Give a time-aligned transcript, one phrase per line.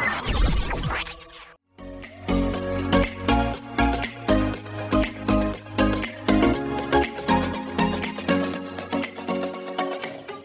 [0.00, 1.53] ああ、もう一度も待って。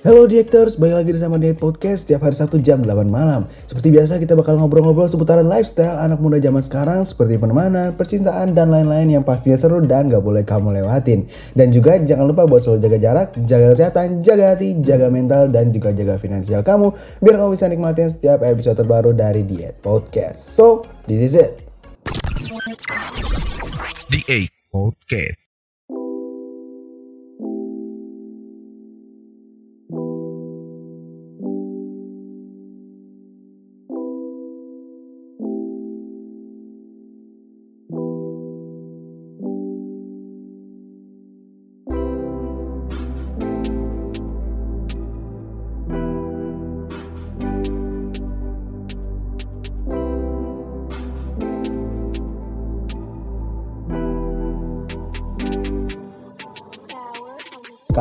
[0.10, 3.46] Halo Diectors, balik lagi sama Diet Podcast setiap hari Sabtu jam 8 malam.
[3.70, 8.73] Seperti biasa kita bakal ngobrol-ngobrol seputaran lifestyle anak muda zaman sekarang seperti pertemanan, percintaan, dan
[8.73, 11.30] lain-lain yang pastinya seru dan gak boleh kamu lewatin.
[11.54, 15.70] Dan juga jangan lupa buat selalu jaga jarak, jaga kesehatan, jaga hati, jaga mental, dan
[15.70, 16.89] juga jaga finansial kamu
[17.21, 20.41] biar kamu bisa nikmatin setiap episode terbaru dari Diet Podcast.
[20.41, 21.70] So, this is it.
[24.10, 25.48] The Podcast.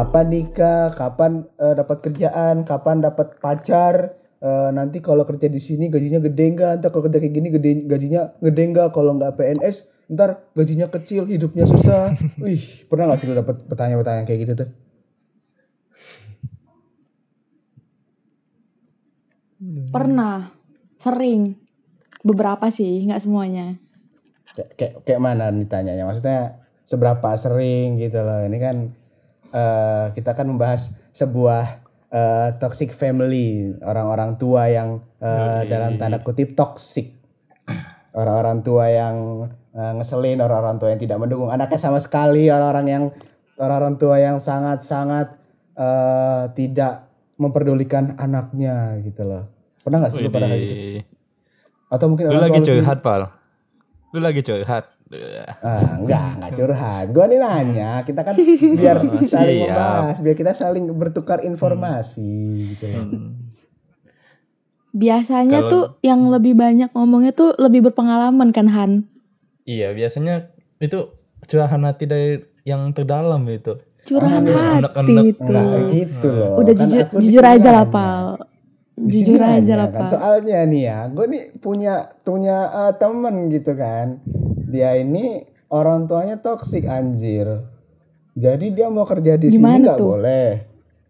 [0.09, 5.91] Kapan nikah, kapan eh, dapat kerjaan, kapan dapat pacar, Eh, nanti kalau kerja di sini
[5.91, 9.77] gajinya gede enggak, ntar kalau kerja kayak gini gede, gajinya gede enggak, kalau nggak PNS
[10.15, 12.15] ntar gajinya kecil, hidupnya susah.
[12.47, 14.71] Wih, pernah gak sih lu dapat pertanyaan-pertanyaan kayak gitu tuh?
[19.91, 20.55] Pernah,
[21.03, 21.59] sering,
[22.23, 23.75] beberapa sih, nggak semuanya.
[24.55, 26.07] Kayak, kayak, kayak mana ditanyanya?
[26.07, 28.47] Maksudnya seberapa sering gitu loh.
[28.47, 28.77] Ini kan
[29.53, 35.69] eh, kita kan membahas sebuah eh, toxic family, orang-orang tua yang Yoi.
[35.69, 37.15] dalam tanda kutip toxic.
[38.17, 39.17] Orang-orang tua yang
[39.77, 43.05] eh, ngeselin, orang-orang tua yang tidak mendukung anaknya sama sekali, orang-orang yang
[43.59, 45.37] orang-orang tua yang sangat-sangat
[45.77, 49.47] eh, tidak memperdulikan anaknya gitu loh.
[49.83, 50.75] Pernah gak sih lu pada kayak gitu?
[51.89, 53.23] Atau mungkin Lu orang lagi curhat, Pal.
[54.13, 54.85] Lu lagi curhat.
[55.59, 57.07] Ah, enggak, enggak curhat.
[57.11, 58.37] Gua nih nanya, kita kan
[58.75, 62.33] biar Oh, saling membahas, biar kita saling bertukar informasi
[62.71, 63.05] gitu loh.
[63.05, 63.29] Hmm.
[64.91, 68.93] Biasanya Kalau- tuh yang lebih banyak ngomongnya tuh lebih berpengalaman kan Han?
[69.65, 70.49] Iya, biasanya
[70.79, 71.13] itu
[71.45, 72.31] curahan hati dari
[72.65, 73.81] yang terdalam itu.
[74.05, 75.41] Curahan Ah, hati itu.
[75.41, 76.57] Enggak gitu loh.
[76.59, 77.85] Udah Kan jujur, jujur aja lah.
[77.87, 78.27] Pal.
[78.99, 80.05] Jujur aja lah kan.
[80.05, 80.11] Pal.
[80.11, 84.21] Soalnya nih ya, gue nih punya punya eh, temen gitu kan.
[84.69, 85.43] Dia ini
[85.73, 87.65] orang tuanya toksik anjir.
[88.39, 90.09] Jadi dia mau kerja di sini Gimana nggak tuh?
[90.15, 90.51] boleh,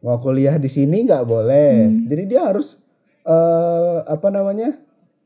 [0.01, 1.73] mau kuliah di sini nggak boleh.
[1.85, 2.07] Hmm.
[2.09, 2.81] Jadi dia harus
[3.29, 4.73] eh apa namanya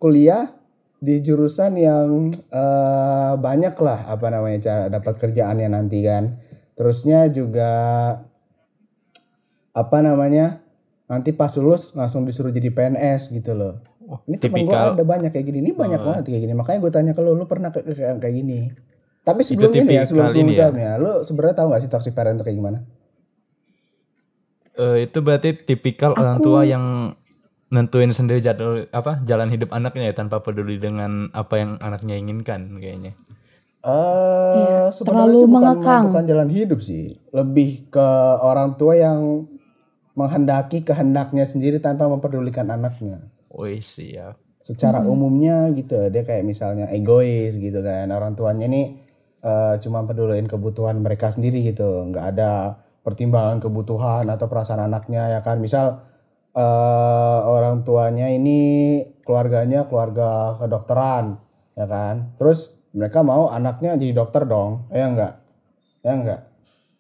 [0.03, 0.51] kuliah
[0.99, 6.43] di jurusan yang eh banyak lah apa namanya cara dapat kerjaannya nanti kan.
[6.75, 7.71] Terusnya juga
[9.73, 10.59] apa namanya
[11.07, 13.92] nanti pas lulus langsung disuruh jadi PNS gitu loh.
[14.03, 15.59] Wah, Ini temen gue tipikal ada banyak kayak gini.
[15.63, 16.07] Ini banyak Oh.
[16.11, 16.55] banget kayak gini.
[16.55, 18.59] Makanya gue tanya ke lu, lu pernah kayak kayak kayak gini?
[19.23, 20.69] Tapi sebelum ini ya, sebelum sebelum ini ya.
[20.71, 22.79] ya, lu sebenarnya tahu gak sih toxic parent itu kayak gimana?
[24.73, 27.13] eh, itu berarti tipikal orang Aku- tua yang
[27.69, 32.77] nentuin sendiri jadwal apa jalan hidup anaknya ya tanpa peduli dengan apa yang anaknya inginkan
[32.77, 33.13] kayaknya.
[33.83, 38.09] Eh, Iya, sebenarnya terlalu sih bukan menentukan jalan hidup sih, lebih ke
[38.41, 39.45] orang tua yang
[40.13, 43.25] menghendaki kehendaknya sendiri tanpa memperdulikan anaknya.
[43.53, 44.41] Wih, siap.
[44.63, 45.11] Secara Hmm.
[45.11, 48.99] umumnya gitu, dia kayak misalnya egois gitu kan, orang tuanya nih
[49.43, 55.41] eh, cuma peduliin kebutuhan mereka sendiri gitu, nggak ada pertimbangan kebutuhan atau perasaan anaknya ya
[55.43, 55.99] kan, misal
[56.55, 58.61] eh orang tuanya ini
[59.25, 61.41] keluarganya keluarga kedokteran
[61.73, 65.33] ya kan terus mereka mau anaknya jadi dokter dong ya enggak
[66.05, 66.41] ya enggak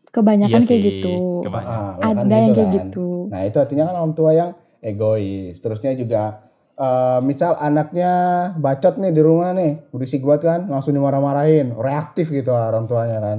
[0.09, 1.15] Kebanyakan Iya kayak sih, gitu.
[1.45, 2.01] kebanyakan.
[2.01, 2.77] Ah, kan Ada yang kayak kan.
[2.89, 3.09] gitu.
[3.29, 4.51] nah itu artinya kan orang tua yang
[4.82, 8.10] egois terusnya juga eh misal anaknya
[8.59, 13.38] bacot nih di rumah nih berisik banget kan langsung dimarah-marahin reaktif gitu orang tuanya kan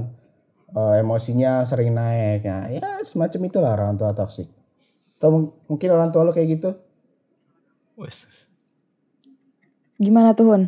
[0.74, 4.50] Eh, emosinya sering naik ya ya semacam itulah orang tua toksik
[5.22, 6.70] atau mung- mungkin orang tua lo kayak gitu.
[10.02, 10.64] Gimana tuh Hun?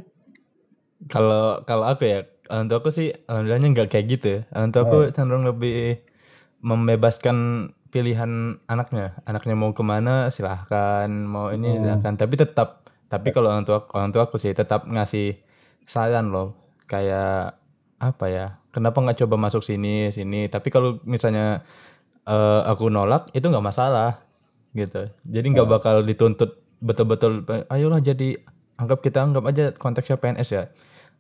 [1.09, 4.27] Kalau kalau aku ya, orang tua aku sih alhamdulillahnya nggak kayak gitu.
[4.29, 4.39] ya.
[4.53, 6.05] Orang tua aku cenderung lebih
[6.61, 9.15] membebaskan pilihan anaknya.
[9.23, 11.81] Anaknya mau ke mana silahkan, mau ini Hmm.
[11.87, 12.13] silahkan.
[12.19, 15.39] Tapi tetap, tapi kalau orang tua orang tua aku sih tetap ngasih
[15.87, 16.59] saran loh.
[16.91, 17.55] Kayak
[18.03, 18.47] apa ya?
[18.75, 20.51] Kenapa nggak coba masuk sini sini?
[20.51, 21.63] Tapi kalau misalnya
[22.27, 24.19] eh, aku nolak itu nggak masalah
[24.75, 25.07] gitu.
[25.23, 27.47] Jadi nggak bakal dituntut betul-betul.
[27.71, 28.35] Ayolah jadi
[28.75, 30.63] anggap kita anggap aja konteksnya PNS ya.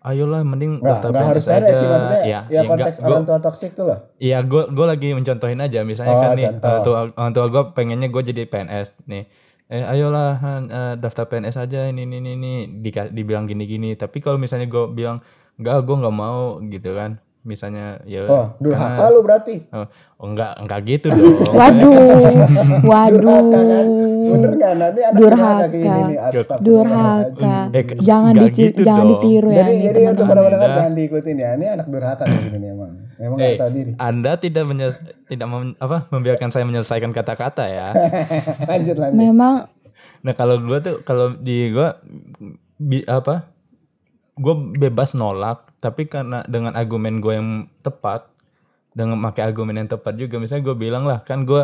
[0.05, 3.17] Ayolah mending Nggak, daftar nggak harus PNS sih maksudnya Iya, ya, iya, konteks nggak, orang
[3.17, 5.79] gua- tua toksik tuh loh Iya, gue gue lagi mencontohin aja.
[5.81, 6.61] Misalnya Oh, kan nih, contoh.
[6.63, 9.25] orang tua orang tua gue pengennya gue jadi PNS nih.
[9.65, 12.53] eh ayolah eh, daftar PNS aja ini ini ini, ini.
[12.79, 15.25] Dika- dibilang gini-gini tapi kalau misalnya gue bilang
[15.55, 19.55] enggak gue nggak mau gitu kan misalnya ya Oh, durhaka karena- lu berarti.
[19.69, 19.85] oh,
[20.19, 21.93] enggak enggak gitu dong Waduh,
[23.13, 23.85] Durhaka kan?
[24.25, 24.71] Bener waduh, nggak?
[24.73, 25.65] Nah, ini anak Durhaka.
[25.69, 26.17] gini nih.
[26.59, 27.55] Durhaka.
[27.69, 29.11] Eh, Jangan diti- gitu jangan dong.
[29.15, 31.49] ditiru ya Jadi, nih jadi untuk para pendengar Anda- jangan diikutin ya.
[31.53, 32.91] Ini anak durhaka kayak gini nih emang.
[33.15, 33.91] Memang nggak Eh, tahu diri.
[33.95, 34.63] Anda tidak
[35.23, 37.87] tidak mem- apa membiarkan saya menyelesaikan kata-kata ya.
[38.69, 39.15] lanjut lanjut.
[39.15, 39.53] Memang
[40.19, 42.01] Nah kalau gua tuh kalau di gua
[42.75, 43.45] bi, apa?
[44.35, 47.49] Gue bebas nolak, tapi karena dengan argumen gue yang
[47.79, 48.25] tepat,
[48.91, 51.61] dengan pakai argumen yang tepat juga, misalnya gue bilang lah, kan gue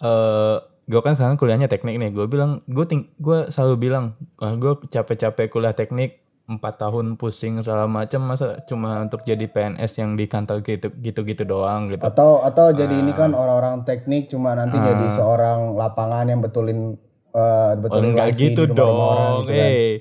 [0.00, 4.04] eh gue kan sekarang kuliahnya teknik nih, gue bilang gue ting gue selalu bilang,
[4.38, 9.96] ah, gue capek-capek kuliah teknik empat tahun pusing segala macam masa cuma untuk jadi PNS
[9.96, 13.40] yang di kantor gitu gitu gitu doang gitu Atau atau jadi ini kan Ah.
[13.40, 14.92] orang-orang teknik cuma nanti Ah.
[14.92, 17.00] jadi seorang lapangan yang betulin
[17.32, 19.34] Oh, betulin enggak wifi gitu di orang dong.
[19.40, 19.70] gitu kan.
[19.72, 19.92] Eh,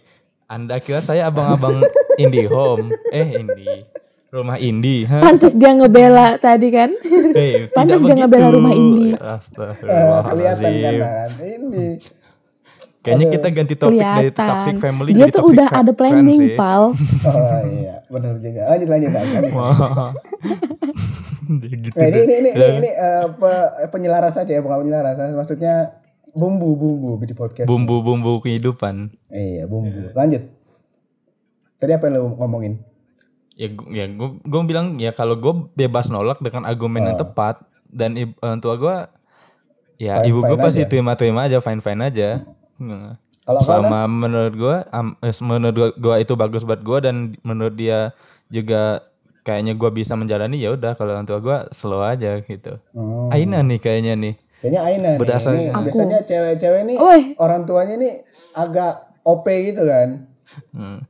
[0.54, 1.82] Anda kira saya abang-abang
[2.22, 2.94] indie home?
[3.10, 3.90] Eh, indie.
[4.30, 5.22] Rumah indie, ha?
[5.22, 6.90] pantas dia ngebela tadi kan.
[7.34, 9.14] Eh, Pantes tidak dia ngebela rumah indie.
[9.14, 9.40] Eh,
[10.24, 11.30] kelihatan kan kan.
[11.40, 11.86] Ini
[13.04, 13.36] Kayaknya Aduh.
[13.36, 14.48] kita ganti topik dari Kelihatan.
[14.48, 16.56] toxic family Dia jadi tuh toxic udah ada planning, sih.
[16.56, 16.84] pal.
[17.28, 18.62] oh iya, benar juga.
[18.66, 19.34] Lanjut lanjut lanjut.
[19.36, 19.52] lanjut.
[19.52, 20.10] Wah.
[21.44, 25.20] gitu Nah, ini ini ini ini, Eh, ini eh, pe- penyelaras aja ya, bukan penyelaras.
[25.20, 26.00] Maksudnya
[26.34, 27.66] bumbu-bumbu di podcast.
[27.66, 29.14] Bumbu-bumbu kehidupan.
[29.30, 30.12] Iya, bumbu.
[30.12, 30.50] Lanjut.
[31.78, 32.74] Tadi apa yang lu ngomongin?
[33.54, 37.22] Ya, ya gue gue bilang ya kalau gue bebas nolak dengan argumen yang Ah.
[37.22, 38.96] tepat dan ib- orang tua gue
[40.00, 40.90] ya Fine-fine ibu gue pasti aja.
[40.90, 42.30] terima-terima aja fine-fine aja.
[42.76, 43.22] Nah.
[43.44, 43.84] Kalau kau Nan?
[43.84, 48.16] selama menurut gua am- eh, menurut gua itu bagus buat gua dan menurut dia
[48.48, 49.04] juga
[49.44, 52.80] kayaknya gua bisa menjalani ya udah kalau orang tua gua slow aja gitu.
[52.90, 53.28] Hmm.
[53.30, 54.34] Aina nih kayaknya nih.
[54.64, 55.20] Kayaknya Aina nih.
[55.20, 55.84] Berdasar- Ini Aku.
[55.84, 58.14] biasanya cewek-cewek nih Woi, orang tuanya nih
[58.54, 60.24] agak OP gitu kan.
[60.72, 61.04] Hmm.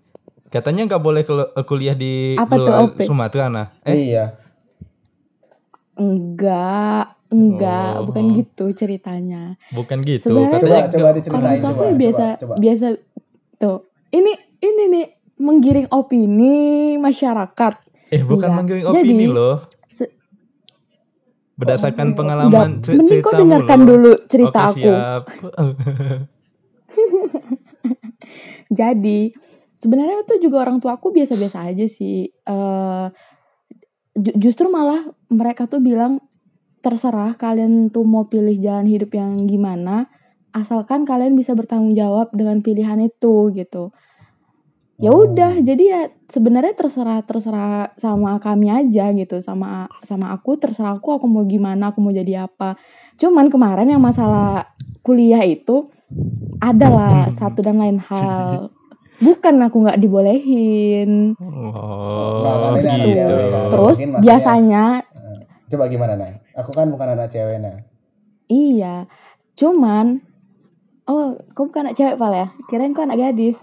[0.49, 2.97] Katanya nggak boleh eh, kuliah di Apa tuh luar?
[2.99, 3.67] Sumatera nah.
[3.83, 4.33] Eh, Iya.
[5.93, 8.05] enggak, enggak, Oh.
[8.07, 9.53] bukan gitu ceritanya.
[9.69, 10.25] bukan gitu.
[10.27, 11.83] Sebenarnya- Coba coba diceritain Orang coba.
[11.83, 12.53] ya biasa coba, coba.
[12.57, 12.85] biasa
[13.55, 13.77] tuh.
[14.09, 15.05] Ini ini nih
[15.37, 16.55] menggiring opini
[16.97, 17.73] masyarakat.
[18.09, 18.53] eh bukan Enggak.
[18.55, 19.55] menggiring Jadi, opini loh.
[21.53, 23.87] Oh, Berdasarkan udah, pengalaman cer- mending kau dengarkan loh.
[23.93, 24.81] dulu cerita Oke, aku.
[24.81, 25.23] siap.
[28.73, 29.19] Jadi
[29.77, 32.25] sebenarnya tuh juga orang tua aku biasa-biasa aja sih.
[34.13, 36.25] Ju- justru malah mereka tuh bilang
[36.81, 40.09] terserah kalian tuh mau pilih jalan hidup yang gimana,
[40.51, 43.93] asalkan kalian bisa bertanggung jawab dengan pilihan itu gitu.
[45.01, 45.25] Ya Oh.
[45.25, 51.17] udah, jadi ya sebenarnya terserah terserah sama kami aja gitu, sama sama aku terserah aku
[51.17, 52.77] aku mau gimana, aku mau jadi apa.
[53.17, 54.69] Cuman kemarin yang masalah
[55.01, 55.89] kuliah itu
[56.61, 58.69] adalah satu dan lain hal.
[59.17, 61.33] Bukan aku nggak dibolehin.
[61.41, 63.17] Oh, anak gitu.
[63.17, 63.65] cewek kan.
[63.73, 64.85] Terus mungkin biasanya
[65.73, 66.37] Coba gimana nah?
[66.61, 67.81] Aku kan bukan anak cewek nah.
[68.45, 69.09] iya.
[69.57, 70.21] Cuman
[71.09, 72.53] oh, kau bukan anak cewek pal ya?
[72.69, 73.57] Kirain kau anak gadis.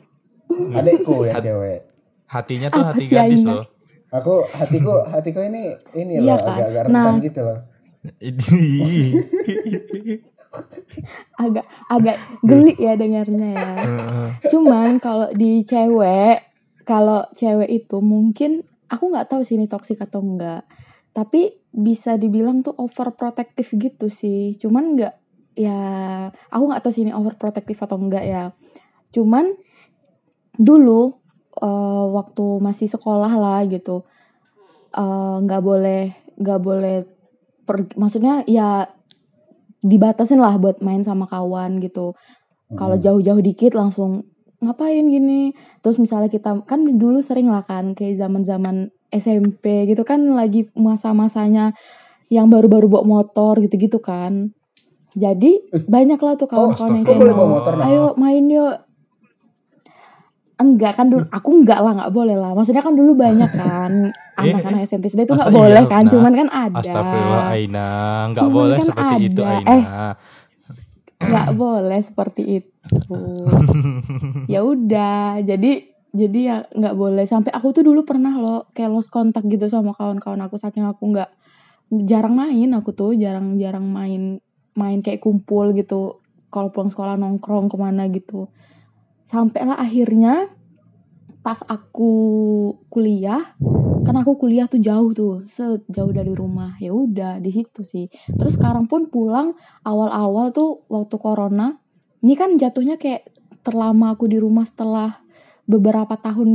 [0.79, 1.81] Adekku yang Hat- cewek.
[2.27, 3.65] Hatinya tuh Apa hati sih, gadis loh.
[4.11, 5.63] Aku hatiku hatiku ini
[5.93, 6.51] ini Iya loh kan?
[6.53, 7.19] agak-agak rentan Nah.
[7.21, 7.59] gitu loh.
[11.37, 13.71] Agak agak geli ya dengarnya ya.
[14.47, 16.43] Cuman kalau di cewek,
[16.83, 20.67] kalau cewek itu mungkin aku nggak tahu sih ini toksik atau enggak.
[21.11, 24.57] Tapi bisa dibilang tuh overprotective gitu sih.
[24.57, 25.15] Cuman nggak
[25.55, 25.79] ya
[26.49, 28.45] aku nggak tahu sih ini overprotective atau enggak ya.
[29.11, 29.55] Cuman
[30.57, 31.15] dulu
[31.61, 34.03] eh, waktu masih sekolah lah gitu
[34.95, 36.03] eh, nggak boleh
[36.41, 36.97] nggak boleh
[37.69, 38.89] per- maksudnya ya
[39.81, 42.13] dibatasin lah buat main sama kawan gitu.
[42.77, 43.05] Kalau Hmm.
[43.05, 44.29] jauh-jauh dikit langsung
[44.61, 45.57] ngapain gini?
[45.81, 51.73] Terus misalnya kita kan dulu sering lah kan kayak zaman-zaman SMP gitu kan lagi masa-masanya
[52.31, 54.53] yang baru-baru bawa motor gitu-gitu kan.
[55.19, 57.87] Jadi banyak lah tuh kawan-kawan yang kayak boleh mau bawa motor, Nah?
[57.91, 58.75] ayo main yuk
[60.61, 63.93] enggak kan dulu aku enggak lah nggak boleh lah maksudnya kan dulu banyak kan
[64.41, 66.13] Eh, anak-anak SMP sebenarnya itu nggak boleh iya, kan Nak?
[66.17, 67.89] cuman kan ada Astagfirullah Aina,
[68.33, 69.53] nggak Cuman boleh kan seperti itu ada.
[69.53, 69.75] Aina.
[69.77, 70.15] Eh.
[71.21, 73.21] nggak boleh seperti itu
[74.53, 75.73] ya udah jadi
[76.11, 79.93] jadi ya nggak boleh sampai aku tuh dulu pernah loh kayak lost kontak gitu sama
[79.93, 81.29] kawan-kawan aku saking aku nggak
[82.09, 84.41] jarang main aku tuh jarang-jarang main
[84.73, 88.49] main kayak kumpul gitu kalau pulang sekolah nongkrong ke mana gitu
[89.31, 90.51] sampailah akhirnya
[91.41, 92.13] pas aku
[92.93, 93.55] kuliah
[94.05, 96.75] kan aku kuliah tuh jauh tuh sejauh dari rumah.
[96.83, 98.11] Ya udah di situ sih.
[98.33, 99.55] Terus sekarang pun pulang
[99.87, 101.79] awal-awal tuh waktu corona
[102.21, 103.29] ini kan jatuhnya kayak
[103.63, 105.21] terlama aku di rumah setelah
[105.69, 106.51] beberapa tahun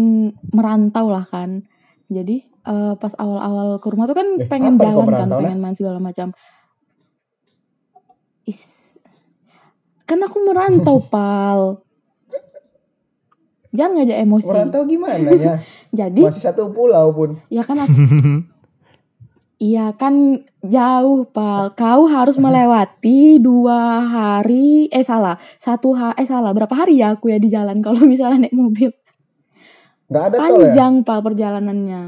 [0.51, 1.63] merantau lah kan.
[2.11, 6.01] Jadi eh, pas awal-awal ke rumah tuh kan Eh, pengen jalan kan pengen main segala
[6.01, 6.33] macam.
[8.45, 8.97] Is
[10.05, 11.84] kan aku merantau pal
[13.75, 15.55] jangan ngajak emosi Merantau gimana ya?
[15.99, 17.29] jadi Masih satu pulau pun.
[17.51, 17.99] ya kan aku
[19.55, 21.71] Iya kan jauh pal.
[21.79, 24.91] Kau harus melewati dua hari.
[24.91, 26.51] Eh salah, satu ha eh salah.
[26.51, 28.91] Berapa hari ya aku ya di jalan kalau misalnya naik mobil?
[30.11, 30.75] Nggak ada tol ya?
[30.75, 32.01] Panjang pal perjalanannya.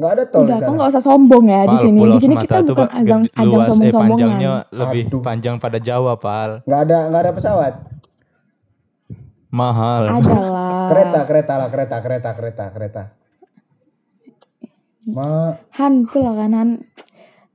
[0.00, 1.98] Nggak ada tol Udah, kau nggak usah sombong ya di sini.
[2.08, 4.00] Di sini kita bukan Pak, ajang ajang eh, sombong-sombongan.
[4.16, 5.20] panjangnya lebih Aduh.
[5.20, 6.64] panjang pada Jawa, Pal.
[6.64, 7.72] Nggak ada nggak ada pesawat.
[9.50, 10.02] Mahal.
[10.22, 10.86] Adalah.
[10.86, 13.02] Kereta, kereta lah, kereta, kereta, kereta, kereta.
[15.10, 16.70] Ma, Han lah kan Han.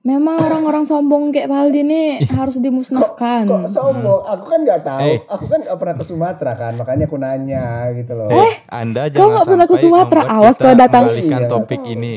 [0.05, 3.49] Memang orang-orang sombong kayak Paldi ini harus dimusnahkan.
[3.49, 4.21] kok sombong?
[4.27, 5.01] Aku kan nggak tahu.
[5.01, 5.17] Eh.
[5.25, 8.29] Aku kan nggak pernah ke Sumatera kan, makanya aku nanya gitu loh.
[8.29, 10.21] Eh, Anda kau jangan nggak pernah ke Sumatera.
[10.29, 11.09] Awas kalau datang.
[11.09, 11.93] Iya, topik tahu.
[11.97, 12.15] ini.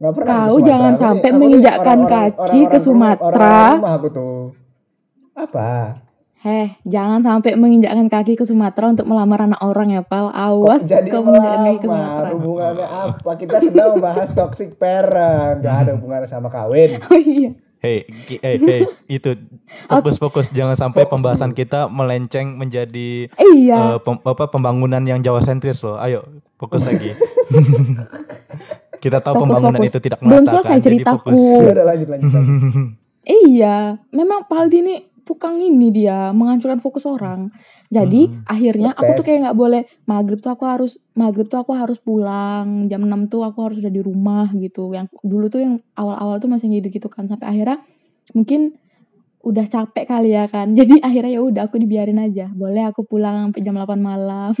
[0.00, 3.76] Nggak pernah ke Kau jangan sampai menginjakkan kaki ke Sumatera.
[3.76, 4.36] orang-orang rumah aku tuh.
[5.36, 6.03] Apa?
[6.44, 10.28] Heh, jangan sampai menginjakkan kaki ke Sumatera untuk melamar anak orang ya, Pal.
[10.28, 12.04] Kok Awas jadi kau menginjakkan kaki ke melamar?
[12.04, 12.28] Sumatera.
[12.30, 13.30] Hubungannya apa?
[13.34, 15.56] Kita sedang membahas toxic parent.
[15.58, 17.00] Gak ada hubungannya sama kawin.
[17.06, 17.56] Oh iya.
[17.80, 19.36] Hei, ki- eh, hey, itu
[19.92, 21.58] fokus-fokus jangan sampai Fokus pembahasan dulu.
[21.58, 23.76] kita melenceng menjadi Iya.
[23.76, 25.96] eh, pem- apa pembangunan yang Jawa sentris loh.
[25.96, 26.24] Ayo,
[26.54, 27.12] fokus lagi.
[28.98, 29.90] kita tahu Fokus, pembangunan fokus.
[29.90, 30.78] itu tidak Belum merata selesai kan.
[30.78, 31.16] Jadi ceritaku.
[31.28, 31.40] fokus.
[31.40, 32.30] Ya udah lanjut lanjut.
[32.30, 32.52] lanjut.
[33.22, 33.76] Iya,
[34.10, 37.48] memang Paldi ini tukang ini dia menghancurkan fokus orang.
[37.88, 38.44] Jadi Hmm.
[38.44, 42.88] akhirnya aku tuh kayak nggak boleh maghrib tuh aku harus maghrib tuh aku harus pulang
[42.88, 44.92] jam 6 tuh aku harus udah di rumah gitu.
[44.92, 47.78] Yang dulu tuh yang awal-awal tuh masih gitu gitu kan sampai akhirnya
[48.32, 48.76] mungkin
[49.44, 50.72] udah capek kali ya kan.
[50.78, 52.48] Jadi akhirnya ya udah aku dibiarin aja.
[52.50, 54.52] Boleh aku pulang sampai jam 8 malam.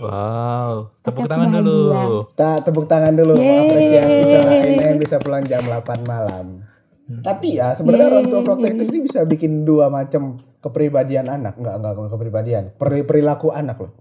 [0.00, 1.92] Wow, tepuk tangan dulu.
[1.92, 2.24] bahagia.
[2.32, 3.58] Kita tepuk tangan dulu Yeay.
[3.68, 6.64] apresiasi sama yang bisa pulang jam 8 malam.
[7.10, 8.14] Tapi ya sebenarnya Yeay.
[8.14, 13.02] orang tua protektif ini bisa bikin dua macam kepribadian anak, enggak enggak enggak kepribadian, peri-
[13.02, 13.92] perilaku anak loh.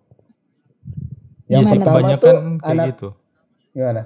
[1.49, 3.07] Iya Yang sih, pertama kebanyakan tuh kayak anak gitu.
[3.73, 4.01] gimana?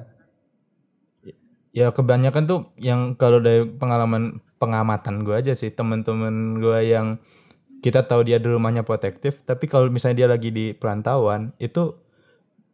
[1.74, 7.20] Ya kebanyakan tuh yang kalau dari pengalaman pengamatan gue aja sih temen-temen gue yang
[7.84, 12.00] kita tahu dia di rumahnya protektif, tapi kalau misalnya dia lagi di perantauan itu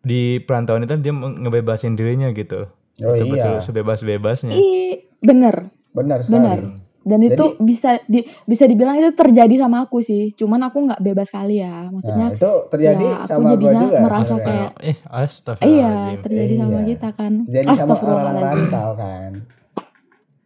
[0.06, 2.70] di perantauan itu dia ngebebasin dirinya gitu.
[3.02, 4.54] Oh Betul-betul iya, sebebas-bebasnya.
[5.26, 5.79] Bener.
[5.92, 6.40] Benar sekali.
[6.40, 6.60] Benar.
[7.00, 10.36] Dan itu Jadi- bisa di, bisa dibilang itu terjadi sama aku sih.
[10.36, 11.88] Cuman aku nggak bebas kali ya.
[11.90, 14.00] Maksudnya Nah, itu terjadi ya, aku sama gua jadinya juga.
[14.04, 14.96] merasa kayak- Eh,
[15.66, 16.86] Iya, terjadi sama Iya.
[16.88, 17.34] kita kan.
[17.46, 18.46] Jadi sama Astagfirullahaladzim.
[18.68, 19.32] rantau kan.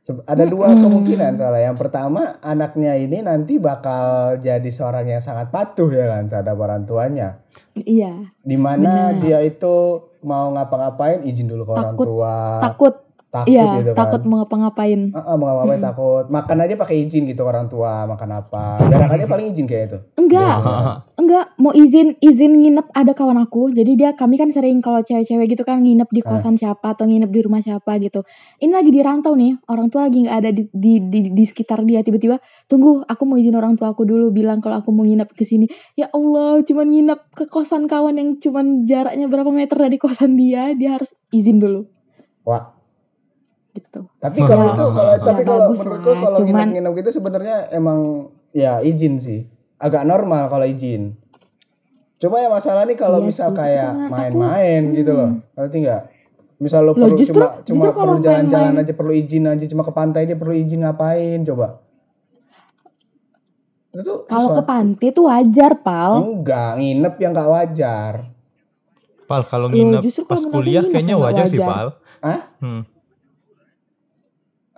[0.04, 1.64] Ada dua kemungkinan soalnya.
[1.66, 4.04] Yang pertama anaknya ini nanti bakal
[4.38, 7.40] jadi seorang yang sangat patuh ya kan terhadap orang tuanya.
[7.74, 9.20] Iya, Di mana Benar.
[9.20, 9.76] dia itu
[10.22, 12.06] mau ngapa-ngapain izin dulu ke orang Takut.
[12.06, 12.36] tua.
[12.62, 12.94] takut.
[13.34, 14.06] Takut Iya, gitu kan.
[14.06, 15.10] takut mau ngapa-ngapain.
[15.10, 15.90] Heeh, mau ngapa-ngapain Mm-mm.
[15.90, 16.26] takut.
[16.30, 18.78] Makan aja pakai izin gitu orang tua, makan apa.
[18.86, 19.98] Berak aja paling izin kayak itu.
[20.22, 20.92] Enggak, Iya.
[21.18, 23.74] enggak mau izin izin nginep ada kawan aku.
[23.74, 26.30] Jadi dia kami kan sering kalau cewek-cewek gitu kan nginep di Ah.
[26.30, 28.22] kosan siapa atau nginep di rumah siapa gitu.
[28.60, 31.82] Ini lagi di rantau nih, orang tua lagi nggak ada di, di, di, di sekitar
[31.82, 32.06] dia.
[32.06, 35.42] Tiba-tiba, tunggu, aku mau izin orang tua aku dulu bilang kalau aku mau nginep ke
[35.42, 35.66] sini.
[35.94, 40.70] Ya Allah, cuman nginep ke kosan kawan yang cuman jaraknya berapa meter dari kosan dia,
[40.72, 41.90] dia harus izin dulu
[42.44, 42.76] Wah,
[43.74, 44.00] gitu.
[44.18, 47.56] tapi kalau itu kalau Ya, tapi kalau bagus menurutku lah, kalau cuman- nginep-nginep gitu sebenarnya
[47.70, 48.00] emang
[48.52, 49.50] ya izin sih.
[49.76, 51.18] Agak normal kalau izin.
[52.16, 55.30] Cuma ya masalah nih kalau Iya misal sih, kayak main-main gitu loh.
[55.34, 55.56] hmm.
[55.56, 56.02] Ngerti nggak?
[56.56, 59.66] Misal lo Loh, perlu justru- cuma cuma justru kalau perlu jalan-jalan aja perlu izin aja
[59.66, 61.68] cuma ke pantai aja perlu izin ngapain coba?
[63.90, 66.14] Itu tuh Kalau ke pantai tuh wajar, Pal.
[66.24, 68.14] enggak nginep yang nggak wajar.
[69.24, 71.60] Pal, kalau Loh, nginep justru pas kalau kuliah nginep kayaknya wajar sih.
[71.60, 71.88] Pal.
[72.20, 72.40] Hah?
[72.58, 72.82] Hmm.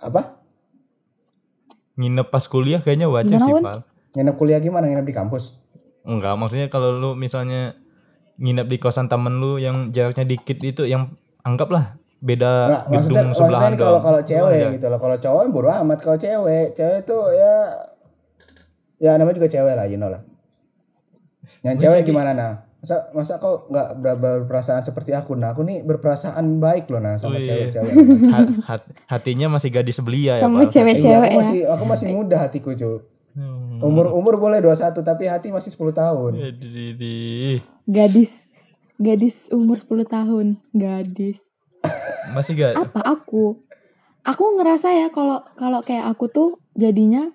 [0.06, 0.38] Apa?
[1.96, 3.64] Nginep pas kuliah kayaknya wajar Gimana, sih?
[3.64, 3.78] Pal.
[4.14, 4.84] Nginep kuliah gimana?
[4.86, 5.58] Nginep di kampus?
[6.02, 7.74] Enggak, maksudnya kalau lu misalnya
[8.36, 13.26] nginep di kosan temen lu yang jaraknya dikit itu yang anggaplah beda Enggak, maksudnya, gedung
[13.26, 14.04] maksudnya sebelahan nih kalau doang.
[14.04, 14.70] kalau Itu cewek wajar.
[14.72, 14.98] gitu loh.
[15.00, 15.98] Kalau cowok bodo amat.
[15.98, 17.54] Kalau cewek, cewek tuh ya
[18.96, 20.22] ya namanya juga cewek lah, you know lah.
[21.60, 22.52] Yang cewek jadi- gimana nah?
[22.76, 25.32] Masa masa kok nggak ber- berperasaan seperti aku?
[25.32, 27.44] Nah, aku nih berperasaan baik loh nah sama Wih.
[27.44, 27.94] cewek-cewek.
[28.34, 30.70] Ha- hat- hatinya masih gadis belia ya, Sama Pal.
[30.70, 31.40] cewek- Iya, Cewek aku ya.
[31.40, 32.92] masih aku masih muda hatiku, cu.
[33.32, 33.80] Hmm.
[33.82, 36.32] Umur umur boleh 21 tapi hati masih 10 tahun.
[36.38, 38.32] Jadi, Gadis.
[38.96, 40.46] Gadis umur 10 tahun.
[40.70, 41.40] Gadis.
[42.28, 43.60] masih gak Apa aku?
[44.22, 47.30] Aku ngerasa ya kalau kalau kayak aku tuh jadinya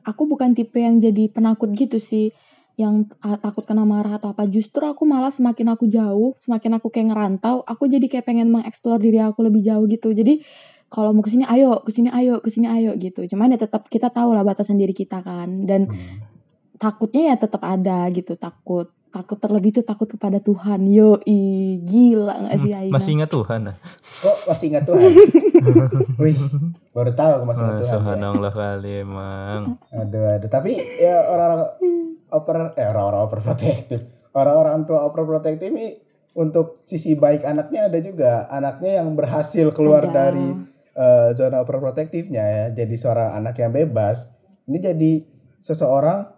[0.00, 2.30] aku bukan tipe yang jadi penakut gitu sih
[2.76, 3.08] yang
[3.40, 7.64] takut kena marah atau apa justru aku malah semakin aku jauh semakin aku kayak ngerantau
[7.64, 10.12] aku jadi kayak pengen mengeksplor diri aku lebih jauh gitu.
[10.12, 10.44] Jadi
[10.92, 13.24] kalau mau ke sini ayo ke sini ayo ke sini ayo gitu.
[13.26, 15.64] Cuman ya tetap kita tahu lah batasan diri kita kan.
[15.64, 16.20] Dan Hmm.
[16.76, 21.16] takutnya ya tetap ada gitu takut takut terlebih itu takut kepada Tuhan yo
[21.80, 23.60] gila nggak sih Aina Masih ingat Tuhan?
[23.66, 23.76] ah?
[24.20, 25.10] Kok masih ingat Tuhan?
[26.22, 26.36] Wih,
[26.90, 27.88] baru tahu aku masih ingat Oh, Tuhan.
[27.88, 27.92] ya.
[27.96, 29.60] Subhanallah kali emang.
[29.90, 30.48] Aduh, aduh.
[30.48, 31.68] Tapi ya orang-orang
[32.28, 34.02] oper, eh orang-orang overprotective.
[34.30, 35.96] Orang-orang tua overprotective ini
[36.34, 38.32] untuk sisi baik anaknya ada juga.
[38.46, 40.12] Anaknya yang berhasil keluar Ada.
[40.28, 40.46] dari
[40.92, 42.64] eh, zona overprotectivenya ya.
[42.74, 44.28] Jadi seorang anak yang bebas.
[44.64, 45.12] Ini jadi
[45.60, 46.35] seseorang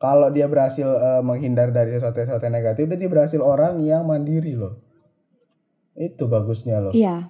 [0.00, 4.56] kalau dia berhasil eh, menghindar dari sesuatu-sesuatu yang negatif, dan dia berhasil orang yang mandiri
[4.56, 4.80] loh.
[5.92, 6.96] Itu bagusnya loh.
[6.96, 7.28] iya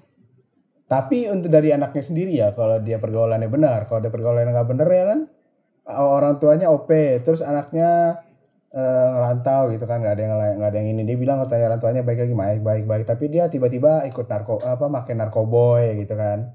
[0.87, 4.89] Tapi untuk dari anaknya sendiri ya, kalau dia pergaulannya benar, kalau dia pergaulannya nggak benar
[4.91, 5.21] ya kan,
[5.91, 6.91] orang tuanya OP,
[7.27, 8.23] terus anaknya
[8.71, 11.03] eh, ngerantau gitu kan, nggak ada yang nggak ada yang ini.
[11.07, 14.63] Dia bilang katanya orang tuanya baik lagi, baik baik baik, tapi dia tiba-tiba ikut narko
[14.63, 16.55] apa, makin narkoboy gitu kan.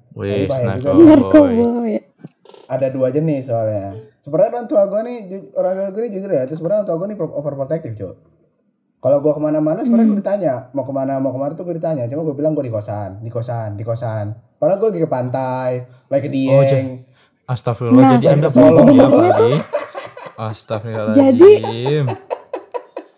[0.63, 0.63] Juga.
[0.63, 1.03] narkoboy.
[1.11, 2.14] narkoboy
[2.65, 3.93] Ada dua jenis soalnya.
[4.19, 5.17] Sebenarnya orang tua gue nih,
[5.53, 8.13] orang tua gue nih jujur ya, terus sebenarnya orang tua gue nih overprotective cuy.
[8.97, 11.77] Kalau gue ke mana-mana sebenarnya gue ditanya mau ke mana mau ke mana tuh gue
[11.77, 12.05] ditanya.
[12.05, 14.33] Cuma gue bilang gue di kosan, di kosan, di kosan.
[14.55, 15.69] Padahal gue lagi ke pantai,
[16.07, 16.89] lagi ke Oh, Dieng.
[17.45, 18.81] Astagfirullah, Nah, jadi Anda Solo.
[18.83, 19.61] ya, Pak?
[20.35, 22.05] Astagfirullahaladzim.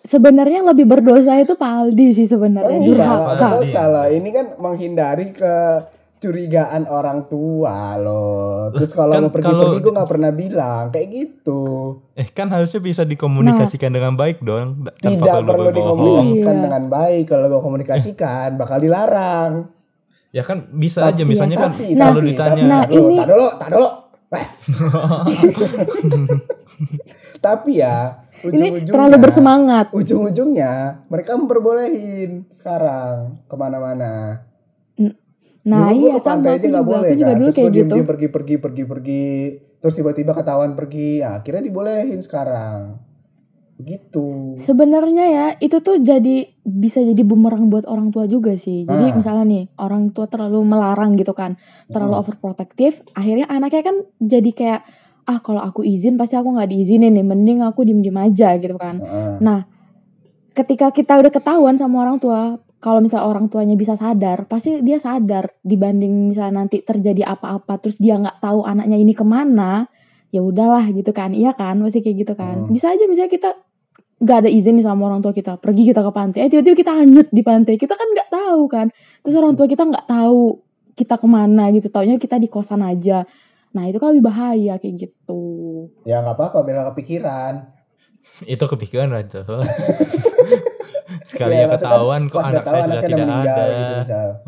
[0.04, 3.56] sebenarnya lebih berdosa itu Pak Aldi sih sebenarnya Enggak, durhaka enggak Aldi.
[3.64, 4.06] dosa lah.
[4.08, 5.26] Ini kan menghindari
[6.18, 8.74] kecurigaan orang tua loh.
[8.74, 11.62] Terus kalau Kan mau pergi-pergi kalau- gue nggak pernah bilang kayak gitu.
[12.18, 14.90] Eh kan harusnya bisa dikomunikasikan dengan baik dong.
[14.98, 16.64] Tanpa Tidak perlu dikomunikasikan Iya.
[16.66, 17.24] dengan baik.
[17.30, 19.70] Kalau gue komunikasikan bakal dilarang.
[20.34, 23.28] Ya kan bisa Tapi- aja misalnya kan tapi, kalau tapi, ditanya tapi, Nah, ini- tak
[23.30, 23.90] dulu, tak dulu.
[24.28, 24.48] Eh.
[27.40, 30.74] tapi ya ini ujung-ujungnya terlalu bersemangat ujung-ujungnya
[31.08, 34.46] mereka memperbolehin sekarang ke mana-mana
[35.68, 37.56] nah dulu iya ke pantai sama aja nggak juga boleh aku juga kan dulu terus
[37.56, 39.26] gue kayak gitu pergi pergi pergi pergi
[39.78, 42.80] terus tiba-tiba ketahuan pergi nah, akhirnya dibolehin sekarang
[43.78, 48.90] begitu Sebenarnya ya itu tuh jadi bisa jadi bumerang buat orang tua juga sih.
[48.90, 49.16] Jadi Ah.
[49.16, 52.22] misalnya nih orang tua terlalu melarang gitu kan, terlalu Hmm.
[52.26, 54.82] overprotective, akhirnya anaknya kan jadi kayak
[55.30, 58.82] ah kalau aku izin pasti aku nggak diizinin nih, mending aku diem diem aja gitu
[58.82, 58.98] kan.
[58.98, 59.46] Heeh.
[59.46, 59.70] Nah
[60.58, 65.02] ketika kita udah ketahuan sama orang tua, kalau misalnya orang tuanya bisa sadar, pasti dia
[65.02, 69.90] sadar dibanding misalnya nanti terjadi apa-apa terus dia nggak tahu anaknya ini ke mana,
[70.30, 72.70] ya udahlah gitu kan, iya kan, masih kayak gitu kan.
[72.70, 72.74] Hmm.
[72.74, 73.50] Bisa aja misalnya kita
[74.18, 76.94] nggak ada izin nih sama orang tua kita, pergi kita ke pantai, eh tiba-tiba kita
[76.94, 78.88] hanyut di pantai, kita kan nggak tahu kan.
[79.26, 80.42] Terus orang tua kita nggak tahu
[80.94, 83.26] kita ke mana gitu, taunya kita di kosan aja.
[83.74, 85.42] Nah itu kan lebih bahaya kayak gitu.
[86.06, 87.78] ya nggak apa-apa biar kepikiran
[88.46, 89.42] itu kepikiran aja.
[91.28, 93.76] Sekali Ya, ya, ketahuan kok anak saya sudah tidak meninggal ada.
[93.76, 94.28] gitu misal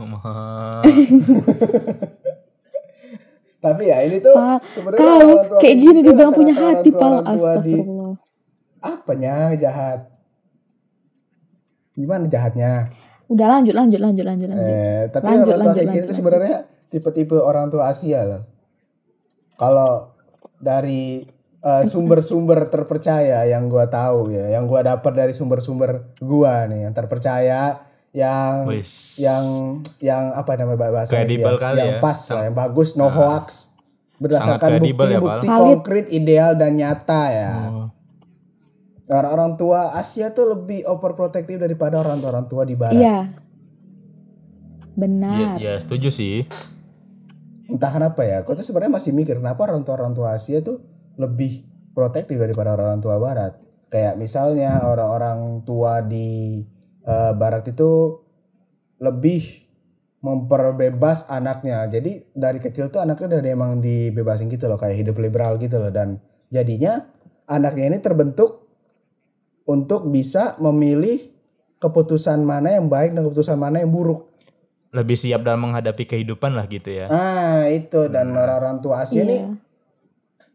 [3.59, 4.35] tapi ya ini tuh
[4.71, 7.13] sebenarnya Kau orang tua kayak gini dibilang punya hati, Pal.
[7.21, 8.13] Astagfirullah.
[8.79, 9.99] apanya jahat
[11.91, 12.95] gimana jahatnya
[13.27, 14.65] Udah lanjut, lanjut, lanjut, lanjut, lanjut.
[14.65, 16.55] Eh, tapi Lanjut, orang tua lanjut, kayak gini lanjut, tuh sebenarnya
[16.89, 18.41] tipe-tipe orang tua Asia loh.
[19.53, 20.17] Kalau
[20.57, 21.21] dari
[21.59, 26.93] eh, sumber-sumber terpercaya yang gua tahu ya, yang gua dapat dari sumber-sumber gua nih yang
[26.95, 29.19] terpercaya, yang Wis.
[29.19, 29.43] yang
[29.99, 32.01] yang apa namanya bahasa Kredibel kali yang ya.
[32.01, 33.13] pas lah, yang bagus, no Ah.
[33.13, 33.69] hoax,
[34.17, 35.45] berdasarkan ya, bukti-bukti.
[35.45, 35.61] Valid.
[35.61, 37.53] konkret, ideal dan nyata ya.
[37.69, 37.87] Oh.
[39.09, 42.93] Orang-orang tua Asia tuh lebih overprotective daripada orang-orang tua di Barat.
[42.93, 43.19] Iya.
[44.93, 45.55] Benar.
[45.57, 46.43] iya, setuju sih.
[47.69, 50.81] entah kenapa ya, kau tuh sebenarnya masih mikir kenapa orang tua orang tua Asia tuh
[51.19, 53.59] lebih protektif daripada orang tua Barat.
[53.91, 56.63] Kayak misalnya orang-orang tua di
[57.03, 58.23] eh, Barat itu
[59.03, 59.67] lebih
[60.23, 61.87] memperbebas anaknya.
[61.91, 65.91] Jadi dari kecil tuh anaknya dari emang dibebasin gitu loh, kayak hidup liberal gitu loh.
[65.91, 67.03] Dan jadinya
[67.47, 68.67] anaknya ini terbentuk
[69.67, 71.19] untuk bisa memilih
[71.79, 74.27] keputusan mana yang baik dan keputusan mana yang buruk.
[74.89, 77.07] Lebih siap dalam menghadapi kehidupan lah gitu ya.
[77.07, 79.68] Ah itu dan orang-orang tua Asia nih Iya.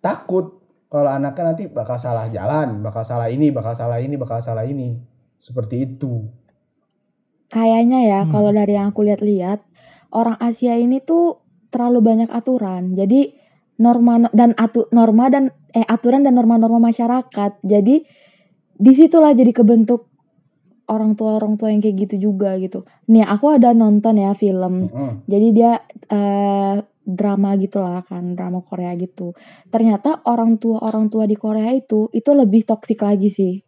[0.05, 0.61] Takut
[0.93, 4.95] kalau anaknya nanti bakal salah jalan, bakal salah ini, bakal salah ini, bakal salah ini.
[5.41, 6.23] Seperti itu.
[7.51, 8.31] Kayaknya ya, Hmm.
[8.31, 9.59] kalau dari yang aku lihat-lihat,
[10.15, 11.43] orang Asia ini tuh
[11.75, 12.95] terlalu banyak aturan.
[12.95, 13.35] Jadi
[13.83, 17.59] norma dan atu, norma dan eh aturan dan norma-norma masyarakat.
[17.67, 18.07] Jadi
[18.79, 20.14] di situlah jadi kebentuk
[20.87, 22.85] orang tua orang tua yang kayak gitu juga gitu.
[23.09, 24.89] Nih aku ada nonton ya film.
[24.89, 25.25] Mm-mm.
[25.25, 25.73] Jadi dia
[26.07, 29.33] eh, drama gitu lah kan, drama Korea gitu.
[29.69, 33.61] Ternyata orang tua orang tua di Korea itu itu lebih toksik lagi sih.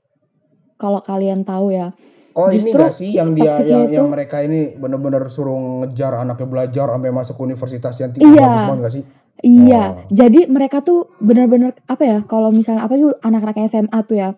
[0.76, 1.92] Kalau kalian tahu ya.
[2.36, 6.20] Oh ini Justru gak sih yang dia yang, itu- yang mereka ini bener-bener suruh ngejar
[6.20, 8.44] anaknya belajar sampai masuk universitas yang tinggi Iya.
[8.44, 9.04] bagus banget gak sih?
[9.36, 10.08] Iya, Oh.
[10.08, 12.18] jadi mereka tuh benar-benar apa ya?
[12.24, 14.28] Kalau misalnya apa itu anak-anak SMA tuh ya,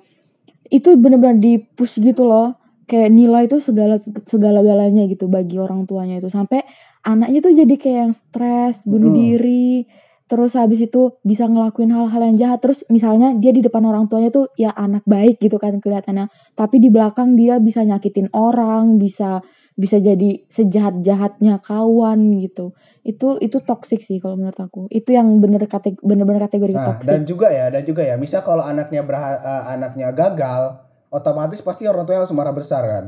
[0.68, 2.57] itu benar-benar di push gitu loh.
[2.88, 6.32] Kayak nilai itu segala segala galanya gitu bagi orang tuanya itu.
[6.32, 6.64] Sampai
[7.04, 9.18] anaknya tuh jadi kayak yang stres, bunuh Hmm.
[9.20, 9.84] diri,
[10.24, 12.64] terus habis itu bisa ngelakuin hal-hal yang jahat.
[12.64, 16.80] Terus misalnya dia di depan orang tuanya tuh ya anak baik gitu kan kelihatannya, tapi
[16.80, 19.44] di belakang dia bisa nyakitin orang, bisa
[19.78, 22.72] bisa jadi sejahat-jahatnya kawan gitu.
[23.04, 24.88] Itu itu toxic sih kalau menurut aku.
[24.90, 27.08] Itu yang bener kate bener-bener kategori Nah, toxic.
[27.08, 31.84] dan juga ya, dan juga ya, misal kalau anaknya berha- eh, anaknya gagal, otomatis pasti
[31.84, 33.04] orang tuanya langsung marah besar kan?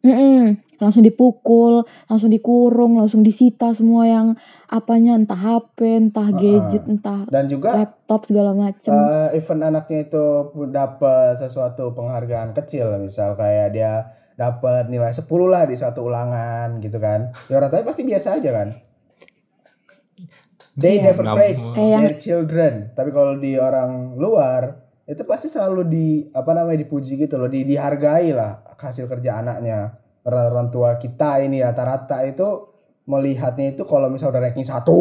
[0.00, 0.56] Mm-mm.
[0.80, 4.32] langsung dipukul langsung dikurung langsung disita semua yang
[4.66, 10.08] apanya entah HP entah Ah, gadget entah Dan juga laptop segala macem eh, even anaknya
[10.08, 10.24] itu
[10.66, 16.96] dapat sesuatu penghargaan kecil, misal kayak dia dapat nilai 10 lah di satu ulangan gitu
[16.96, 17.36] kan.
[17.52, 18.68] Ya orang tuanya pasti biasa aja kan?
[20.72, 21.12] They Iya.
[21.12, 22.72] never praise their children.
[22.96, 27.66] Tapi kalau di orang luar itu pasti selalu di apa namanya dipuji gitu loh, di,
[27.66, 29.98] dihargai lah hasil kerja anaknya.
[30.22, 32.46] Orang, orang tua kita ini rata-rata itu
[33.04, 34.94] melihatnya itu kalau misal udah ranking satu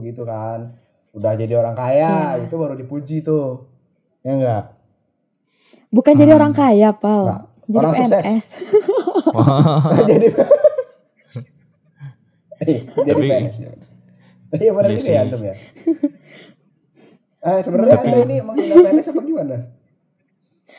[0.00, 0.72] gitu kan,
[1.12, 2.48] udah jadi orang kaya Iya.
[2.48, 3.68] itu baru dipuji tuh,
[4.20, 4.64] ya enggak?
[5.88, 6.38] bukan jadi Hmm.
[6.40, 7.42] orang kaya pal Nggak.
[7.66, 8.24] jadi Orang sukses.
[8.24, 8.44] PNS
[10.08, 10.26] jadi
[12.62, 13.70] Iya, jadi Tapi- PNS ya.
[14.52, 15.54] Iya benar Iya juga ya antum ya.
[17.42, 19.56] Eh sebenarnya Tapi- anda ini menghina PNS apa gimana?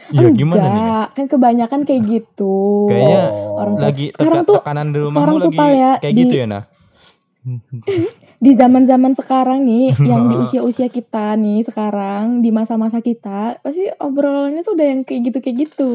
[0.10, 0.71] Iya gimana nih?
[0.73, 2.56] enggak kan kebanyakan kayak gitu
[2.88, 3.62] Kayaknya Oh.
[3.62, 6.45] orang Lagi sekarang tuh tekanan di rumahmu sekarang tuh, lagi ya, kayak di- gitu ya
[6.45, 6.63] nah.
[8.39, 14.60] di zaman-zaman sekarang nih yang di usia-usia kita nih sekarang di masa-masa kita pasti obrolannya
[14.62, 15.91] tuh udah yang kayak gitu kayak gitu